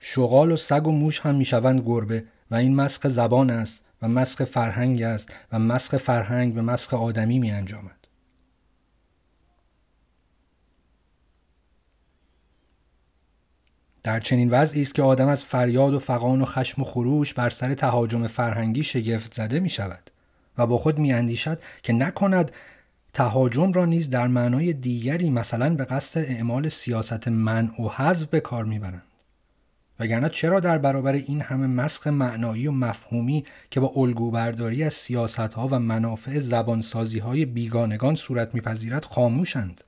شغال 0.00 0.52
و 0.52 0.56
سگ 0.56 0.86
و 0.86 0.92
موش 0.92 1.20
هم 1.20 1.34
می‌شوند 1.34 1.80
گربه 1.80 2.24
و 2.50 2.54
این 2.54 2.74
مسخ 2.74 3.08
زبان 3.08 3.50
است 3.50 3.84
و 4.02 4.08
مسخ 4.08 4.44
فرهنگ 4.44 5.02
است 5.02 5.32
و 5.52 5.58
مسخ 5.58 5.96
فرهنگ 5.96 6.54
به 6.54 6.62
مسخ 6.62 6.94
آدمی 6.94 7.38
می 7.38 7.50
در 14.08 14.20
چنین 14.20 14.50
وضعی 14.50 14.82
است 14.82 14.94
که 14.94 15.02
آدم 15.02 15.28
از 15.28 15.44
فریاد 15.44 15.94
و 15.94 15.98
فقان 15.98 16.42
و 16.42 16.44
خشم 16.44 16.82
و 16.82 16.84
خروش 16.84 17.34
بر 17.34 17.50
سر 17.50 17.74
تهاجم 17.74 18.26
فرهنگی 18.26 18.82
شگفت 18.82 19.34
زده 19.34 19.60
می 19.60 19.68
شود 19.68 20.10
و 20.58 20.66
با 20.66 20.78
خود 20.78 20.98
می 20.98 21.12
اندیشد 21.12 21.60
که 21.82 21.92
نکند 21.92 22.52
تهاجم 23.12 23.72
را 23.72 23.84
نیز 23.84 24.10
در 24.10 24.26
معنای 24.26 24.72
دیگری 24.72 25.30
مثلا 25.30 25.74
به 25.74 25.84
قصد 25.84 26.20
اعمال 26.20 26.68
سیاست 26.68 27.28
منع 27.28 27.82
و 27.82 27.88
حذف 27.88 28.26
به 28.26 28.40
کار 28.40 28.64
می‌برند. 28.64 29.02
وگرنه 30.00 30.28
چرا 30.28 30.60
در 30.60 30.78
برابر 30.78 31.12
این 31.12 31.40
همه 31.40 31.66
مسخ 31.66 32.06
معنایی 32.06 32.66
و 32.66 32.72
مفهومی 32.72 33.44
که 33.70 33.80
با 33.80 33.92
الگو 33.96 34.30
برداری 34.30 34.84
از 34.84 34.94
سیاست 34.94 35.38
ها 35.38 35.68
و 35.70 35.78
منافع 35.78 36.38
زبانسازی 36.38 37.18
های 37.18 37.44
بیگانگان 37.44 38.14
صورت 38.14 38.54
میپذیرد 38.54 39.04
خاموشند؟ 39.04 39.84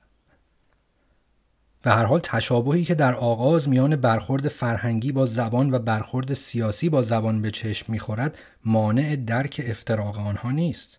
به 1.81 1.91
هر 1.91 2.05
حال 2.05 2.19
تشابهی 2.19 2.83
که 2.83 2.95
در 2.95 3.13
آغاز 3.13 3.69
میان 3.69 3.95
برخورد 3.95 4.47
فرهنگی 4.47 5.11
با 5.11 5.25
زبان 5.25 5.73
و 5.73 5.79
برخورد 5.79 6.33
سیاسی 6.33 6.89
با 6.89 7.01
زبان 7.01 7.41
به 7.41 7.51
چشم 7.51 7.91
می‌خورد 7.91 8.37
مانع 8.65 9.15
درک 9.15 9.61
افتراق 9.65 10.17
آنها 10.17 10.51
نیست 10.51 10.97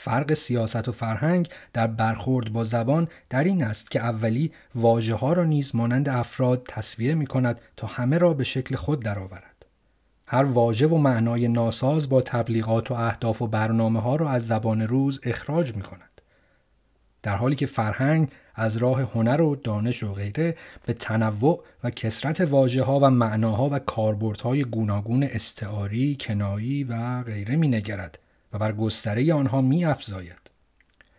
فرق 0.00 0.34
سیاست 0.34 0.88
و 0.88 0.92
فرهنگ 0.92 1.48
در 1.72 1.86
برخورد 1.86 2.52
با 2.52 2.64
زبان 2.64 3.08
در 3.30 3.44
این 3.44 3.64
است 3.64 3.90
که 3.90 4.00
اولی 4.00 4.52
واجه 4.74 5.14
ها 5.14 5.32
را 5.32 5.44
نیز 5.44 5.74
مانند 5.74 6.08
افراد 6.08 6.62
تصویه 6.68 7.14
می 7.14 7.26
کند 7.26 7.60
تا 7.76 7.86
همه 7.86 8.18
را 8.18 8.34
به 8.34 8.44
شکل 8.44 8.76
خود 8.76 9.02
درآورد. 9.02 9.66
هر 10.26 10.44
واژه 10.44 10.86
و 10.86 10.98
معنای 10.98 11.48
ناساز 11.48 12.08
با 12.08 12.22
تبلیغات 12.22 12.90
و 12.90 12.94
اهداف 12.94 13.42
و 13.42 13.46
برنامه 13.46 14.00
ها 14.00 14.16
را 14.16 14.30
از 14.30 14.46
زبان 14.46 14.82
روز 14.82 15.20
اخراج 15.22 15.76
می 15.76 15.82
کند. 15.82 16.20
در 17.22 17.36
حالی 17.36 17.56
که 17.56 17.66
فرهنگ 17.66 18.28
از 18.58 18.76
راه 18.76 19.00
هنر 19.00 19.40
و 19.40 19.56
دانش 19.56 20.02
و 20.02 20.12
غیره 20.12 20.56
به 20.86 20.92
تنوع 20.92 21.64
و 21.84 21.90
کسرت 21.90 22.40
واجه 22.40 22.82
ها 22.82 23.00
و 23.00 23.10
معناها 23.10 23.68
و 23.68 23.78
کاربردهای 23.78 24.64
گوناگون 24.64 25.22
استعاری، 25.22 26.16
کنایی 26.20 26.84
و 26.84 27.22
غیره 27.22 27.56
می 27.56 27.68
نگرد 27.68 28.18
و 28.52 28.58
بر 28.58 28.72
گستره 28.72 29.34
آنها 29.34 29.60
می 29.60 29.84
افزاید. 29.84 30.50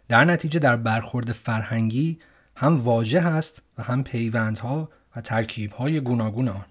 در 0.07 0.25
نتیجه 0.25 0.59
در 0.59 0.75
برخورد 0.75 1.31
فرهنگی 1.31 2.19
هم 2.55 2.81
واژه 2.81 3.21
هست 3.21 3.61
و 3.77 3.83
هم 3.83 4.03
پیوندها 4.03 4.89
و 5.15 5.21
ترکیبهای 5.21 5.99
گوناگون 5.99 6.47
آن. 6.47 6.65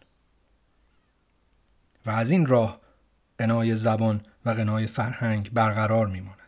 و 2.06 2.10
از 2.10 2.30
این 2.30 2.46
راه 2.46 2.80
قنای 3.38 3.76
زبان 3.76 4.20
و 4.44 4.50
قنای 4.50 4.86
فرهنگ 4.86 5.50
برقرار 5.52 6.06
میماند. 6.06 6.47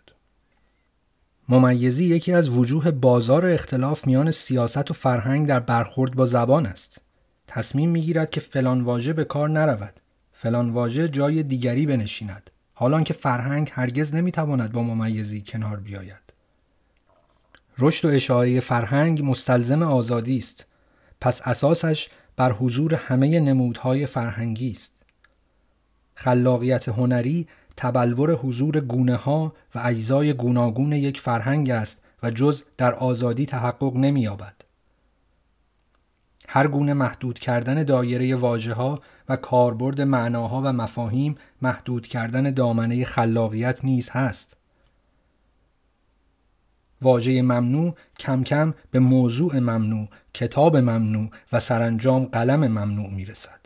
ممیزی 1.50 2.04
یکی 2.04 2.32
از 2.32 2.48
وجوه 2.48 2.90
بازار 2.90 3.46
اختلاف 3.46 4.06
میان 4.06 4.30
سیاست 4.30 4.90
و 4.90 4.94
فرهنگ 4.94 5.46
در 5.46 5.60
برخورد 5.60 6.14
با 6.14 6.26
زبان 6.26 6.66
است. 6.66 7.00
تصمیم 7.46 7.90
می‌گیرد 7.90 8.30
که 8.30 8.40
فلان 8.40 8.80
واژه 8.80 9.12
به 9.12 9.24
کار 9.24 9.48
نرود. 9.50 10.00
فلان 10.32 10.70
واژه 10.70 11.08
جای 11.08 11.42
دیگری 11.42 11.86
بنشیند. 11.86 12.50
حالان 12.74 13.04
که 13.04 13.14
فرهنگ 13.14 13.70
هرگز 13.72 14.14
نمی‌تواند 14.14 14.72
با 14.72 14.82
ممیزی 14.82 15.44
کنار 15.46 15.76
بیاید. 15.76 16.32
رشد 17.78 18.04
و 18.04 18.08
اشاعه 18.08 18.60
فرهنگ 18.60 19.22
مستلزم 19.24 19.82
آزادی 19.82 20.36
است. 20.36 20.66
پس 21.20 21.42
اساسش 21.44 22.08
بر 22.36 22.52
حضور 22.52 22.94
همه 22.94 23.40
نمودهای 23.40 24.06
فرهنگی 24.06 24.70
است. 24.70 24.92
خلاقیت 26.14 26.88
هنری 26.88 27.48
تبلور 27.80 28.32
حضور 28.32 28.80
گونه 28.80 29.16
ها 29.16 29.52
و 29.74 29.80
اجزای 29.84 30.32
گوناگون 30.32 30.92
یک 30.92 31.20
فرهنگ 31.20 31.70
است 31.70 32.02
و 32.22 32.30
جز 32.30 32.62
در 32.76 32.94
آزادی 32.94 33.46
تحقق 33.46 33.96
نمی‌یابد. 33.96 34.54
هر 36.48 36.68
گونه 36.68 36.94
محدود 36.94 37.38
کردن 37.38 37.82
دایره 37.82 38.36
واژه 38.36 38.74
ها 38.74 39.00
و 39.28 39.36
کاربرد 39.36 40.00
معناها 40.00 40.62
و 40.64 40.72
مفاهیم 40.72 41.36
محدود 41.62 42.06
کردن 42.06 42.50
دامنه 42.50 43.04
خلاقیت 43.04 43.84
نیز 43.84 44.10
هست. 44.10 44.56
واژه 47.02 47.42
ممنوع 47.42 47.94
کم 48.18 48.44
کم 48.44 48.74
به 48.90 48.98
موضوع 48.98 49.58
ممنوع، 49.58 50.08
کتاب 50.34 50.76
ممنوع 50.76 51.30
و 51.52 51.60
سرانجام 51.60 52.24
قلم 52.24 52.66
ممنوع 52.66 53.10
می 53.10 53.24
رسد. 53.24 53.59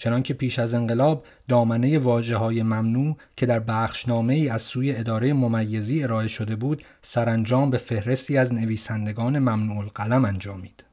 چنانکه 0.00 0.34
پیش 0.34 0.58
از 0.58 0.74
انقلاب 0.74 1.24
دامنه 1.48 1.98
واجه 1.98 2.36
های 2.36 2.62
ممنوع 2.62 3.16
که 3.36 3.46
در 3.46 3.60
بخشنامه 3.60 4.34
ای 4.34 4.48
از 4.48 4.62
سوی 4.62 4.96
اداره 4.96 5.32
ممیزی 5.32 6.02
ارائه 6.02 6.28
شده 6.28 6.56
بود 6.56 6.84
سرانجام 7.02 7.70
به 7.70 7.78
فهرستی 7.78 8.38
از 8.38 8.52
نویسندگان 8.52 9.38
ممنوع 9.38 9.78
القلم 9.78 10.24
انجامید. 10.24 10.84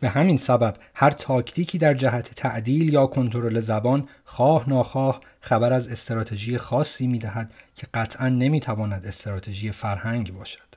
به 0.00 0.08
همین 0.08 0.36
سبب 0.36 0.76
هر 0.94 1.10
تاکتیکی 1.10 1.78
در 1.78 1.94
جهت 1.94 2.34
تعدیل 2.34 2.92
یا 2.92 3.06
کنترل 3.06 3.60
زبان 3.60 4.08
خواه 4.24 4.68
ناخواه 4.68 5.20
خبر 5.40 5.72
از 5.72 5.88
استراتژی 5.88 6.58
خاصی 6.58 7.06
می 7.06 7.18
دهد 7.18 7.52
که 7.74 7.86
قطعا 7.94 8.28
نمی 8.28 8.60
تواند 8.60 9.06
استراتژی 9.06 9.72
فرهنگ 9.72 10.34
باشد. 10.34 10.67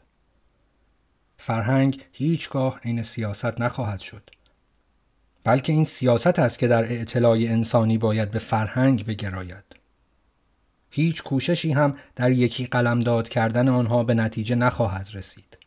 فرهنگ 1.43 2.01
هیچگاه 2.11 2.79
عین 2.83 3.03
سیاست 3.03 3.61
نخواهد 3.61 3.99
شد. 3.99 4.29
بلکه 5.43 5.73
این 5.73 5.85
سیاست 5.85 6.39
است 6.39 6.59
که 6.59 6.67
در 6.67 6.83
اعتلاع 6.83 7.37
انسانی 7.37 7.97
باید 7.97 8.31
به 8.31 8.39
فرهنگ 8.39 9.05
بگراید. 9.05 9.63
هیچ 10.89 11.23
کوششی 11.23 11.71
هم 11.71 11.97
در 12.15 12.31
یکی 12.31 12.65
قلمداد 12.65 13.29
کردن 13.29 13.69
آنها 13.69 14.03
به 14.03 14.13
نتیجه 14.13 14.55
نخواهد 14.55 15.09
رسید. 15.13 15.57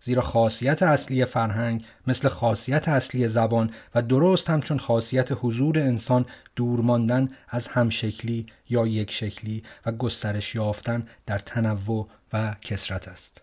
زیرا 0.00 0.22
خاصیت 0.22 0.82
اصلی 0.82 1.24
فرهنگ 1.24 1.84
مثل 2.06 2.28
خاصیت 2.28 2.88
اصلی 2.88 3.28
زبان 3.28 3.70
و 3.94 4.02
درست 4.02 4.50
همچون 4.50 4.78
خاصیت 4.78 5.28
حضور 5.32 5.78
انسان 5.78 6.26
دور 6.56 6.80
ماندن 6.80 7.28
از 7.48 7.68
همشکلی 7.68 8.46
یا 8.70 8.86
یک 8.86 9.10
شکلی 9.10 9.62
و 9.86 9.92
گسترش 9.92 10.54
یافتن 10.54 11.06
در 11.26 11.38
تنوع 11.38 12.08
و 12.32 12.54
کسرت 12.62 13.08
است. 13.08 13.40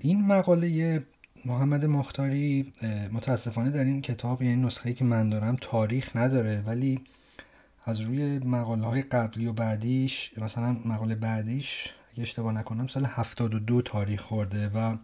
این 0.00 0.26
مقاله 0.26 1.02
محمد 1.44 1.84
مختاری 1.84 2.72
متاسفانه 3.12 3.70
در 3.70 3.84
این 3.84 4.02
کتاب 4.02 4.42
یعنی 4.42 4.62
نسخه 4.62 4.92
که 4.92 5.04
من 5.04 5.28
دارم 5.28 5.56
تاریخ 5.60 6.16
نداره. 6.16 6.62
ولی 6.66 7.00
از 7.84 8.00
روی 8.00 8.38
مقاله 8.38 8.86
های 8.86 9.02
قبلی 9.02 9.46
و 9.46 9.52
بعدیش 9.52 10.30
مثلا 10.38 10.76
مقاله 10.84 11.14
بعدیش 11.14 11.88
اگه 12.12 12.22
اشتباه 12.22 12.52
نکنم 12.52 12.86
سال 12.86 13.04
72 13.04 13.82
تاریخ 13.82 14.20
خورده 14.20 14.68
و 14.68 14.96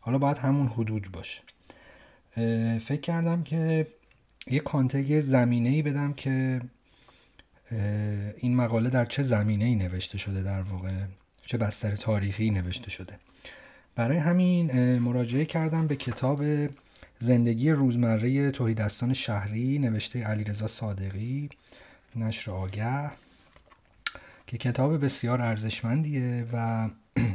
حالا 0.00 0.18
باید 0.18 0.38
همون 0.38 0.66
حدود 0.66 1.12
باشه. 1.12 1.40
فکر 2.78 3.00
کردم 3.00 3.42
که 3.42 3.86
یه 4.46 4.60
کانتگ 4.60 5.20
زمینه 5.20 5.68
ای 5.68 5.82
بدم 5.82 6.12
که 6.12 6.60
این 8.36 8.56
مقاله 8.56 8.90
در 8.90 9.04
چه 9.04 9.22
زمینه 9.22 9.64
ای 9.64 9.74
نوشته 9.74 10.18
شده 10.18 10.42
در 10.42 10.62
واقع؟ 10.62 10.92
چه 11.46 11.58
بستر 11.58 11.96
تاریخی 11.96 12.50
نوشته 12.50 12.90
شده؟ 12.90 13.18
برای 13.94 14.18
همین 14.18 14.98
مراجعه 14.98 15.44
کردم 15.44 15.86
به 15.86 15.96
کتاب 15.96 16.44
زندگی 17.18 17.70
روزمره 17.70 18.50
توحیدستان 18.50 19.12
شهری 19.12 19.78
نوشته 19.78 20.24
علیرضا 20.24 20.66
صادقی 20.66 21.48
نشر 22.16 22.50
آگه 22.50 23.10
که 24.46 24.58
کتاب 24.58 25.04
بسیار 25.04 25.40
ارزشمندیه 25.40 26.46
و 26.52 26.88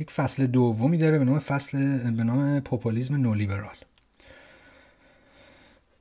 یک 0.00 0.10
فصل 0.10 0.46
دومی 0.46 0.98
داره 0.98 1.18
به 1.18 1.24
نام 1.24 1.38
فصل 1.38 1.98
به 2.10 2.24
نام 2.24 2.60
پوپولیسم 2.60 3.14
نولیبرال. 3.14 3.76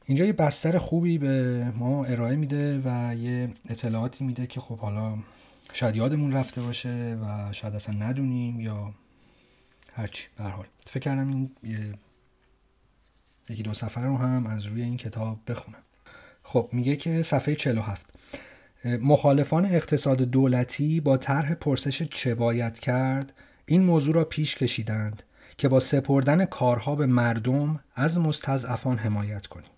اینجا 0.06 0.26
یه 0.26 0.34
بستر 0.34 0.78
خوبی 0.78 1.18
به 1.18 1.66
ما 1.76 2.06
ارائه 2.06 2.36
میده 2.36 2.82
و 2.86 3.16
یه 3.16 3.50
اطلاعاتی 3.70 4.24
میده 4.24 4.48
که 4.48 4.60
خب 4.60 4.78
حالا 4.78 5.18
شاید 5.76 5.96
یادمون 5.96 6.34
رفته 6.34 6.62
باشه 6.62 7.18
و 7.22 7.54
شاید 7.54 7.76
اصلا 7.76 7.96
ندونیم 7.96 8.60
یا 8.60 8.94
هرچی 9.94 10.28
به 10.38 10.44
حال. 10.44 10.66
فکر 10.88 11.00
کردم 11.00 11.30
این 11.30 11.50
یکی 13.50 13.64
دو 13.64 13.74
سفر 13.74 14.06
رو 14.06 14.18
هم 14.18 14.48
از 14.48 14.66
روی 14.66 14.82
این 14.82 14.98
کتاب 14.98 15.40
بخونم. 15.48 15.80
خب 16.44 16.70
میگه 16.72 16.96
که 16.96 17.22
صفحه 17.22 17.56
47 17.56 18.06
مخالفان 18.86 19.66
اقتصاد 19.66 20.22
دولتی 20.22 21.00
با 21.00 21.18
طرح 21.18 21.54
پرسش 21.54 22.04
چه 22.04 22.36
باید 22.36 22.80
کرد؟ 22.80 23.34
این 23.66 23.84
موضوع 23.84 24.16
را 24.16 24.24
پیش 24.26 24.56
کشیدند 24.56 25.24
که 25.58 25.68
با 25.68 25.80
سپردن 25.80 26.46
کارها 26.46 26.96
به 26.96 27.06
مردم 27.06 27.80
از 27.96 28.20
مستضعفان 28.20 28.98
حمایت 28.98 29.48
کنیم. 29.48 29.72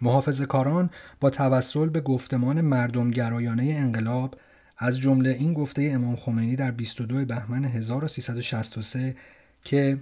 محافظ 0.00 0.42
کاران 0.42 0.90
با 1.20 1.30
توسل 1.30 1.88
به 1.88 2.00
گفتمان 2.00 2.60
مردم 2.60 3.10
گرایانه 3.10 3.62
انقلاب 3.62 4.36
از 4.78 4.98
جمله 4.98 5.30
این 5.30 5.54
گفته 5.54 5.82
امام 5.82 6.16
خمینی 6.16 6.56
در 6.56 6.70
22 6.70 7.24
بهمن 7.24 7.64
1363 7.64 9.16
که 9.64 9.98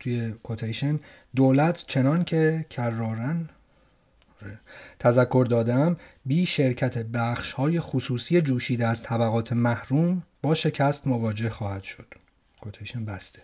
توی 0.00 0.34
کوتیشن 0.42 0.98
دولت 1.36 1.84
چنان 1.86 2.24
که 2.24 2.66
کرارن 2.70 3.48
آره، 4.42 4.58
تذکر 4.98 5.46
دادم 5.50 5.96
بی 6.26 6.46
شرکت 6.46 6.98
بخش 6.98 7.52
های 7.52 7.80
خصوصی 7.80 8.40
جوشیده 8.42 8.86
از 8.86 9.02
طبقات 9.02 9.52
محروم 9.52 10.22
با 10.42 10.54
شکست 10.54 11.06
مواجه 11.06 11.50
خواهد 11.50 11.82
شد. 11.82 12.06
کوتیشن 12.60 13.04
بسته. 13.04 13.42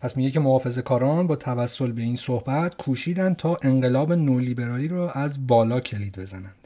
پس 0.00 0.16
میگه 0.16 0.30
که 0.30 0.40
محافظ 0.40 0.78
کاران 0.78 1.26
با 1.26 1.36
توسل 1.36 1.92
به 1.92 2.02
این 2.02 2.16
صحبت 2.16 2.76
کوشیدن 2.76 3.34
تا 3.34 3.58
انقلاب 3.62 4.12
نولیبرالی 4.12 4.88
رو 4.88 5.10
از 5.14 5.46
بالا 5.46 5.80
کلید 5.80 6.18
بزنند. 6.18 6.63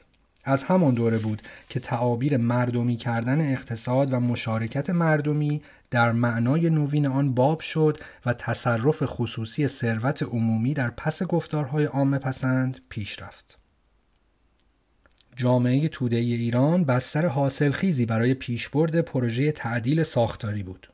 از 0.48 0.64
همان 0.64 0.94
دوره 0.94 1.18
بود 1.18 1.42
که 1.68 1.80
تعابیر 1.80 2.37
مردمی 2.37 2.96
کردن 2.96 3.52
اقتصاد 3.52 4.12
و 4.12 4.20
مشارکت 4.20 4.90
مردمی 4.90 5.62
در 5.90 6.12
معنای 6.12 6.70
نوین 6.70 7.06
آن 7.06 7.34
باب 7.34 7.61
شد 7.61 7.98
و 8.26 8.32
تصرف 8.32 9.02
خصوصی 9.04 9.66
ثروت 9.66 10.22
عمومی 10.22 10.74
در 10.74 10.90
پس 10.90 11.22
گفتارهای 11.22 11.84
عامه 11.84 12.18
پسند 12.18 12.80
پیش 12.88 13.22
رفت. 13.22 13.58
جامعه 15.37 15.88
توده 15.88 16.16
ایران 16.16 16.84
بستر 16.84 17.26
حاصل 17.26 17.70
خیزی 17.70 18.06
برای 18.06 18.34
پیشبرد 18.34 19.00
پروژه 19.00 19.52
تعدیل 19.52 20.02
ساختاری 20.02 20.62
بود. 20.62 20.88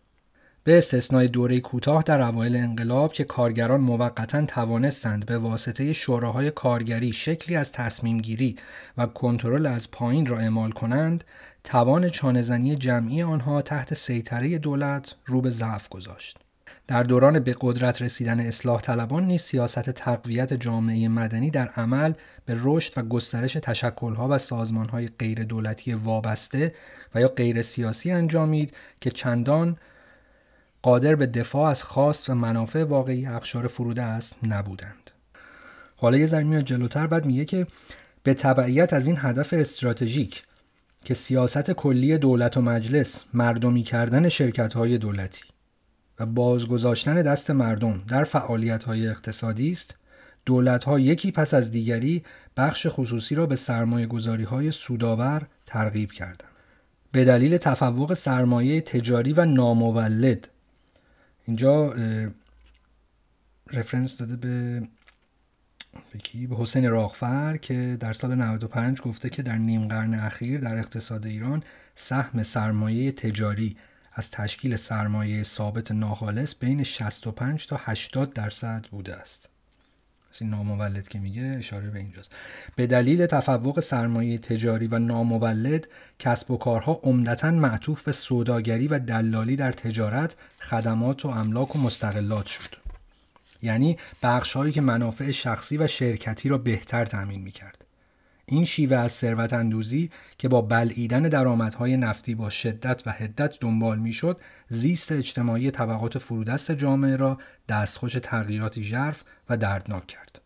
به 0.65 0.79
استثنای 0.79 1.29
دوره 1.29 1.61
کوتاه 1.61 2.03
در 2.03 2.21
اوایل 2.21 2.57
انقلاب 2.57 3.13
که 3.13 3.25
کارگران 3.25 3.81
موقتا 3.81 4.47
توانستند 4.47 5.27
به 5.27 5.39
واسطه 5.39 5.93
شوراهای 5.93 6.51
کارگری 6.51 7.13
شکلی 7.13 7.57
از 7.57 7.73
تصمیم 7.73 8.19
گیری 8.19 8.57
و 8.99 9.07
کنترل 9.07 9.67
از 9.67 9.91
پایین 9.91 10.27
را 10.27 10.39
اعمال 10.39 10.71
کنند 10.71 11.25
توان 11.65 12.09
چانهزنی 12.09 12.77
جمعی 12.77 13.23
آنها 13.23 13.63
تحت 13.63 13.95
سیطره 13.95 14.59
دولت 14.59 15.15
رو 15.27 15.41
به 15.41 15.51
ضعف 15.51 15.89
گذاشت. 15.89 16.39
در 16.87 17.03
دوران 17.03 17.41
به 17.41 17.57
قدرت 17.61 18.03
رسیدن 18.03 18.41
اصلاح 18.41 18.81
طلبان 18.81 19.27
نیز 19.27 19.43
سیاست 19.43 19.91
تقویت 19.91 20.55
جامعه 20.55 21.09
مدنی 21.09 21.51
در 21.51 21.69
عمل 21.69 22.13
به 22.47 22.57
رشد 22.63 22.93
و 22.97 23.03
گسترش 23.03 23.53
تشکلها 23.53 24.29
و 24.31 24.39
سازمانهای 24.39 25.09
غیر 25.19 25.45
دولتی 25.45 25.95
وابسته 25.95 26.75
و 27.15 27.21
یا 27.21 27.29
غیر 27.29 27.63
سیاسی 27.63 28.11
انجامید 28.11 28.75
که 29.01 29.11
چندان 29.11 29.77
قادر 30.85 31.15
به 31.15 31.27
دفاع 31.27 31.71
از 31.71 31.83
خواست 31.83 32.31
و 32.31 32.35
منافع 32.35 32.85
واقعی 32.85 33.27
اخشار 33.27 33.67
فروده 33.67 34.03
است 34.03 34.37
نبودند. 34.43 35.11
حالا 35.97 36.17
یه 36.17 36.27
ذره 36.27 36.45
میاد 36.45 36.65
جلوتر 36.65 37.07
بعد 37.07 37.27
میگه 37.27 37.45
که 37.45 37.67
به 38.23 38.35
تبعیت 38.35 38.93
از 38.93 39.07
این 39.07 39.17
هدف 39.19 39.53
استراتژیک 39.53 40.45
که 41.05 41.15
سیاست 41.15 41.71
کلی 41.71 42.19
دولت 42.19 42.57
و 42.57 42.61
مجلس 42.61 43.25
مردمی 43.35 43.83
کردن 43.83 44.29
شرکت 44.29 44.75
های 44.75 44.99
دولتی 44.99 45.45
و 46.21 46.27
بازگذاشتن 46.27 47.23
دست 47.23 47.51
مردم 47.51 48.03
در 48.09 48.25
فعالیت 48.25 48.85
های 48.85 49.09
اقتصادی 49.09 49.71
است 49.71 49.95
دولت 50.47 50.85
ها 50.85 51.01
یکی 51.01 51.33
پس 51.33 51.55
از 51.55 51.71
دیگری 51.71 52.23
بخش 52.57 52.87
خصوصی 52.91 53.35
را 53.35 53.47
به 53.47 53.57
سرمایه 53.57 54.07
گذاری 54.07 54.45
های 54.45 54.71
سودآور 54.71 55.47
ترغیب 55.67 56.13
کردند 56.13 56.51
به 57.13 57.25
دلیل 57.25 57.57
تفوق 57.57 58.15
سرمایه 58.15 58.81
تجاری 58.81 59.33
و 59.33 59.45
نامولد 59.45 60.49
اینجا 61.47 61.95
رفرنس 63.73 64.17
داده 64.17 64.37
به 64.37 64.83
به 66.49 66.57
حسین 66.57 66.91
راغفر 66.91 67.57
که 67.57 67.97
در 68.01 68.13
سال 68.13 68.35
95 68.35 69.01
گفته 69.01 69.31
که 69.31 69.43
در 69.43 69.57
نیم 69.57 69.89
قرن 69.89 70.15
اخیر 70.15 70.61
در 70.61 70.79
اقتصاد 70.79 71.27
ایران 71.27 71.63
سهم 71.95 72.43
سرمایه 72.43 73.13
تجاری 73.13 73.77
از 74.13 74.31
تشکیل 74.31 74.77
سرمایه 74.77 75.43
ثابت 75.43 75.91
ناخالص 75.91 76.55
بین 76.61 76.83
65 76.83 77.67
تا 77.67 77.81
80 77.81 78.33
درصد 78.33 78.87
بوده 78.91 79.15
است. 79.15 79.49
این 80.43 80.51
نامولد 80.51 81.09
که 81.09 81.19
میگه 81.19 81.43
اشاره 81.43 81.91
به 81.91 81.99
اینجاست. 81.99 82.33
به 82.77 82.87
دلیل 82.87 83.27
تفوق 83.27 83.81
سرمایه 83.81 84.39
تجاری 84.39 84.87
و 84.87 84.99
نامولد 84.99 85.89
کسب 86.19 86.51
و 86.51 86.57
کارها 86.57 87.01
عمدتا 87.03 87.51
معطوف 87.51 88.03
به 88.03 88.13
سوداگری 88.13 88.89
و 88.89 88.99
دلالی 88.99 89.57
در 89.57 89.73
تجارت 89.73 90.35
خدمات 90.61 91.25
و 91.25 91.29
املاک 91.29 91.77
و 91.77 91.79
مستقلات 91.79 92.47
شد. 92.47 92.77
یعنی 93.63 93.97
بخشهایی 94.23 94.73
که 94.73 94.81
منافع 94.81 95.31
شخصی 95.31 95.77
و 95.77 95.87
شرکتی 95.87 96.49
را 96.49 96.59
بهتر 96.59 97.05
تامین 97.05 97.43
می‌کرد. 97.43 97.84
این 98.47 98.65
شیوه 98.65 98.97
از 98.97 99.13
ثروت 99.13 99.53
اندوزی 99.53 100.11
که 100.39 100.49
با 100.49 100.63
بلعیدن 100.63 101.23
درآمدهای 101.23 101.97
نفتی 101.97 102.35
با 102.35 102.51
شدت 102.51 103.03
و 103.07 103.11
حدت 103.11 103.61
دنبال 103.61 103.99
می‌شد 103.99 104.41
زیست 104.69 105.13
اجتماعی 105.13 105.71
طبقات 105.71 106.19
فرودست 106.19 106.73
جامعه 106.73 107.17
را 107.17 107.39
دستخوش 107.69 108.17
تغییراتی 108.23 108.83
ژرف 108.83 109.23
و 109.51 109.57
دردناک 109.57 110.07
کرد. 110.07 110.41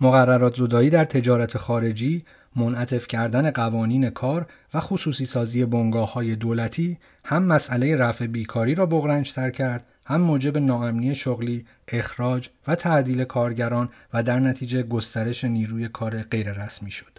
مقررات 0.00 0.56
زدایی 0.56 0.90
در 0.90 1.04
تجارت 1.04 1.58
خارجی 1.58 2.24
منعطف 2.56 3.06
کردن 3.06 3.50
قوانین 3.50 4.10
کار 4.10 4.46
و 4.74 4.80
خصوصی 4.80 5.26
سازی 5.26 5.64
بنگاه 5.64 6.12
های 6.12 6.36
دولتی 6.36 6.98
هم 7.24 7.42
مسئله 7.42 7.96
رفع 7.96 8.26
بیکاری 8.26 8.74
را 8.74 8.86
بغرنجتر 8.86 9.50
کرد 9.50 9.86
هم 10.08 10.20
موجب 10.20 10.58
ناامنی 10.58 11.14
شغلی، 11.14 11.66
اخراج 11.88 12.48
و 12.66 12.74
تعدیل 12.74 13.24
کارگران 13.24 13.88
و 14.14 14.22
در 14.22 14.38
نتیجه 14.38 14.82
گسترش 14.82 15.44
نیروی 15.44 15.88
کار 15.88 16.22
غیررسمی 16.22 16.90
شد. 16.90 17.18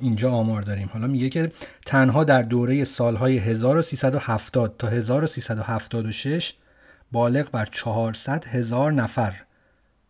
اینجا 0.00 0.32
آمار 0.32 0.62
داریم 0.62 0.90
حالا 0.92 1.06
میگه 1.06 1.28
که 1.28 1.52
تنها 1.86 2.24
در 2.24 2.42
دوره 2.42 2.84
سالهای 2.84 3.38
1370 3.38 4.76
تا 4.78 4.88
1376 4.88 6.54
بالغ 7.12 7.50
بر 7.50 7.66
400 7.66 8.44
هزار 8.44 8.92
نفر 8.92 9.42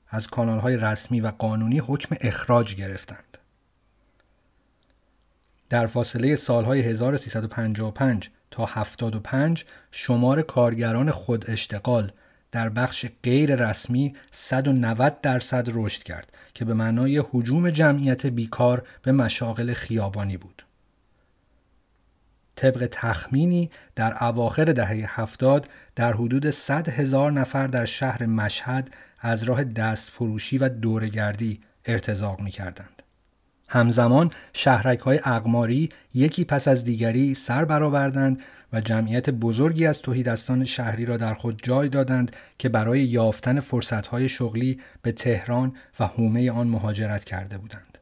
از 0.08 0.26
کانالهای 0.26 0.76
رسمی 0.76 1.20
و 1.20 1.32
قانونی 1.38 1.78
حکم 1.78 2.16
اخراج 2.20 2.74
گرفتند. 2.74 3.38
در 5.70 5.86
فاصله 5.86 6.36
سالهای 6.36 6.80
1355 6.80 8.30
تا 8.56 8.64
75 8.66 9.64
شمار 9.90 10.42
کارگران 10.42 11.10
خود 11.10 11.50
اشتغال 11.50 12.12
در 12.52 12.68
بخش 12.68 13.06
غیر 13.22 13.68
رسمی 13.68 14.14
190 14.30 15.20
درصد 15.20 15.68
رشد 15.72 16.02
کرد 16.02 16.32
که 16.54 16.64
به 16.64 16.74
معنای 16.74 17.24
حجوم 17.32 17.70
جمعیت 17.70 18.26
بیکار 18.26 18.86
به 19.02 19.12
مشاغل 19.12 19.72
خیابانی 19.72 20.36
بود. 20.36 20.62
طبق 22.56 22.88
تخمینی 22.90 23.70
در 23.94 24.24
اواخر 24.24 24.64
دهه 24.64 25.20
هفتاد 25.20 25.68
در 25.96 26.12
حدود 26.12 26.50
100 26.50 26.88
هزار 26.88 27.32
نفر 27.32 27.66
در 27.66 27.84
شهر 27.84 28.26
مشهد 28.26 28.90
از 29.20 29.42
راه 29.42 29.64
دست 29.64 30.10
فروشی 30.10 30.58
و 30.58 30.68
دورگردی 30.68 31.60
ارتزاق 31.84 32.40
می 32.40 32.50
کردند. 32.50 32.95
همزمان 33.68 34.30
شهرک 34.52 34.98
های 34.98 35.20
اقماری 35.24 35.88
یکی 36.14 36.44
پس 36.44 36.68
از 36.68 36.84
دیگری 36.84 37.34
سر 37.34 37.64
برآوردند 37.64 38.38
و 38.72 38.80
جمعیت 38.80 39.30
بزرگی 39.30 39.86
از 39.86 40.02
توهیدستان 40.02 40.64
شهری 40.64 41.06
را 41.06 41.16
در 41.16 41.34
خود 41.34 41.60
جای 41.62 41.88
دادند 41.88 42.36
که 42.58 42.68
برای 42.68 43.00
یافتن 43.00 43.60
فرصتهای 43.60 44.28
شغلی 44.28 44.80
به 45.02 45.12
تهران 45.12 45.72
و 46.00 46.06
حومه 46.06 46.50
آن 46.50 46.68
مهاجرت 46.68 47.24
کرده 47.24 47.58
بودند. 47.58 47.98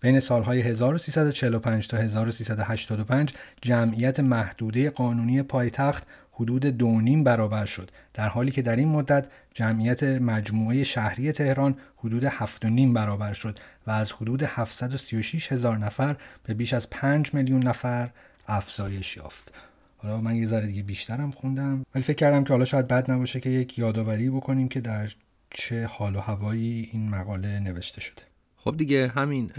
بین 0.00 0.20
سالهای 0.20 0.60
1345 0.60 1.88
تا 1.88 1.96
1385 1.96 3.34
جمعیت 3.62 4.20
محدوده 4.20 4.90
قانونی 4.90 5.42
پایتخت 5.42 6.06
حدود 6.34 6.66
دونیم 6.66 7.24
برابر 7.24 7.64
شد 7.64 7.90
در 8.14 8.28
حالی 8.28 8.50
که 8.50 8.62
در 8.62 8.76
این 8.76 8.88
مدت 8.88 9.26
جمعیت 9.54 10.02
مجموعه 10.02 10.84
شهری 10.84 11.32
تهران 11.32 11.76
حدود 11.96 12.28
7.5 12.28 12.66
برابر 12.94 13.32
شد 13.32 13.58
و 13.86 13.90
از 13.90 14.12
حدود 14.12 14.42
736 14.42 15.52
هزار 15.52 15.78
نفر 15.78 16.16
به 16.42 16.54
بیش 16.54 16.72
از 16.72 16.90
5 16.90 17.34
میلیون 17.34 17.62
نفر 17.62 18.10
افزایش 18.48 19.16
یافت. 19.16 19.54
حالا 19.96 20.20
من 20.20 20.36
یه 20.36 20.46
ذره 20.46 20.66
دیگه 20.66 20.82
بیشترم 20.82 21.30
خوندم 21.30 21.84
ولی 21.94 22.04
فکر 22.04 22.16
کردم 22.16 22.44
که 22.44 22.52
حالا 22.52 22.64
شاید 22.64 22.88
بد 22.88 23.10
نباشه 23.10 23.40
که 23.40 23.50
یک 23.50 23.78
یادآوری 23.78 24.30
بکنیم 24.30 24.68
که 24.68 24.80
در 24.80 25.12
چه 25.50 25.86
حال 25.86 26.16
و 26.16 26.20
هوایی 26.20 26.88
این 26.92 27.08
مقاله 27.08 27.60
نوشته 27.60 28.00
شده. 28.00 28.22
خب 28.56 28.76
دیگه 28.76 29.08
همین 29.08 29.50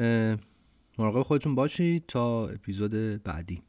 مراقب 0.98 1.22
خودتون 1.22 1.56
باشید 1.56 2.04
تا 2.08 2.48
اپیزود 2.48 3.24
بعدی. 3.24 3.62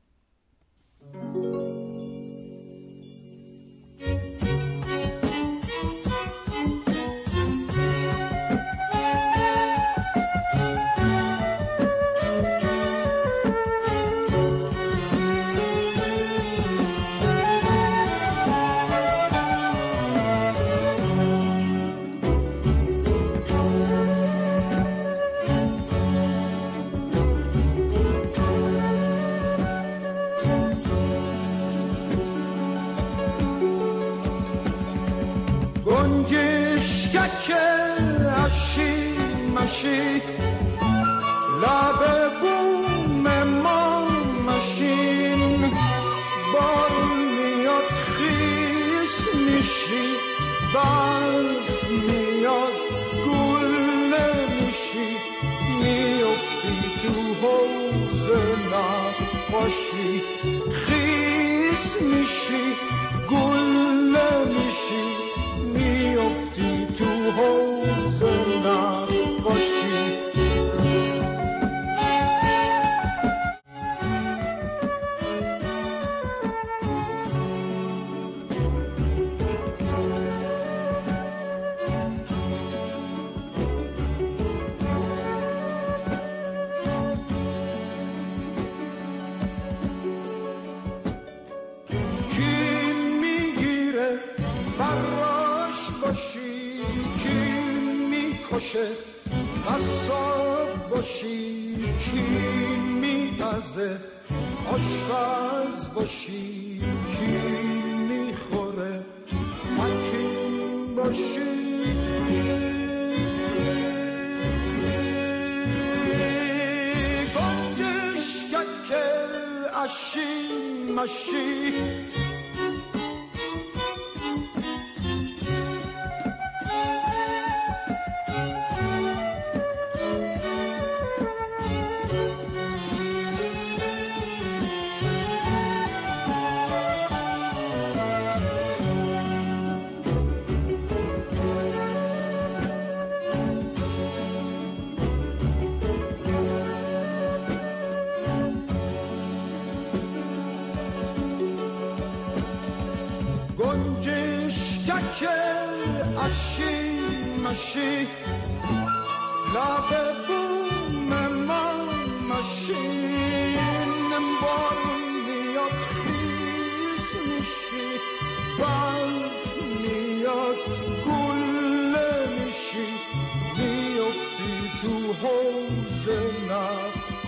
شکل 119.85 120.99
اشی 120.99 121.73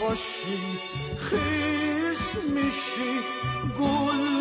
باشی 0.09 0.59
خیس 1.19 2.45
میشی 2.55 3.13
گل 3.81 4.38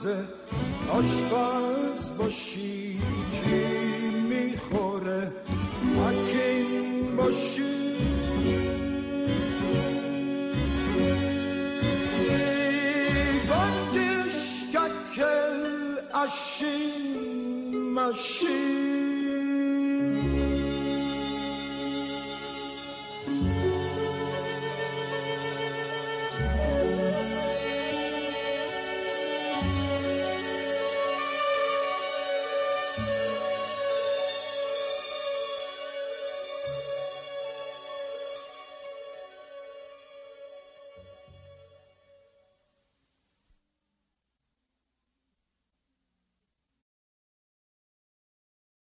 مزه 0.00 0.24
آشپز 0.90 2.16
باشی 2.18 3.00
کی 3.32 4.10
می‌خوره. 4.10 5.32
حکیم 5.96 7.16
باشی. 7.16 7.60
گنجش 13.50 14.40
ککل 14.72 15.64
اشین 16.14 17.78
مشین 17.94 18.99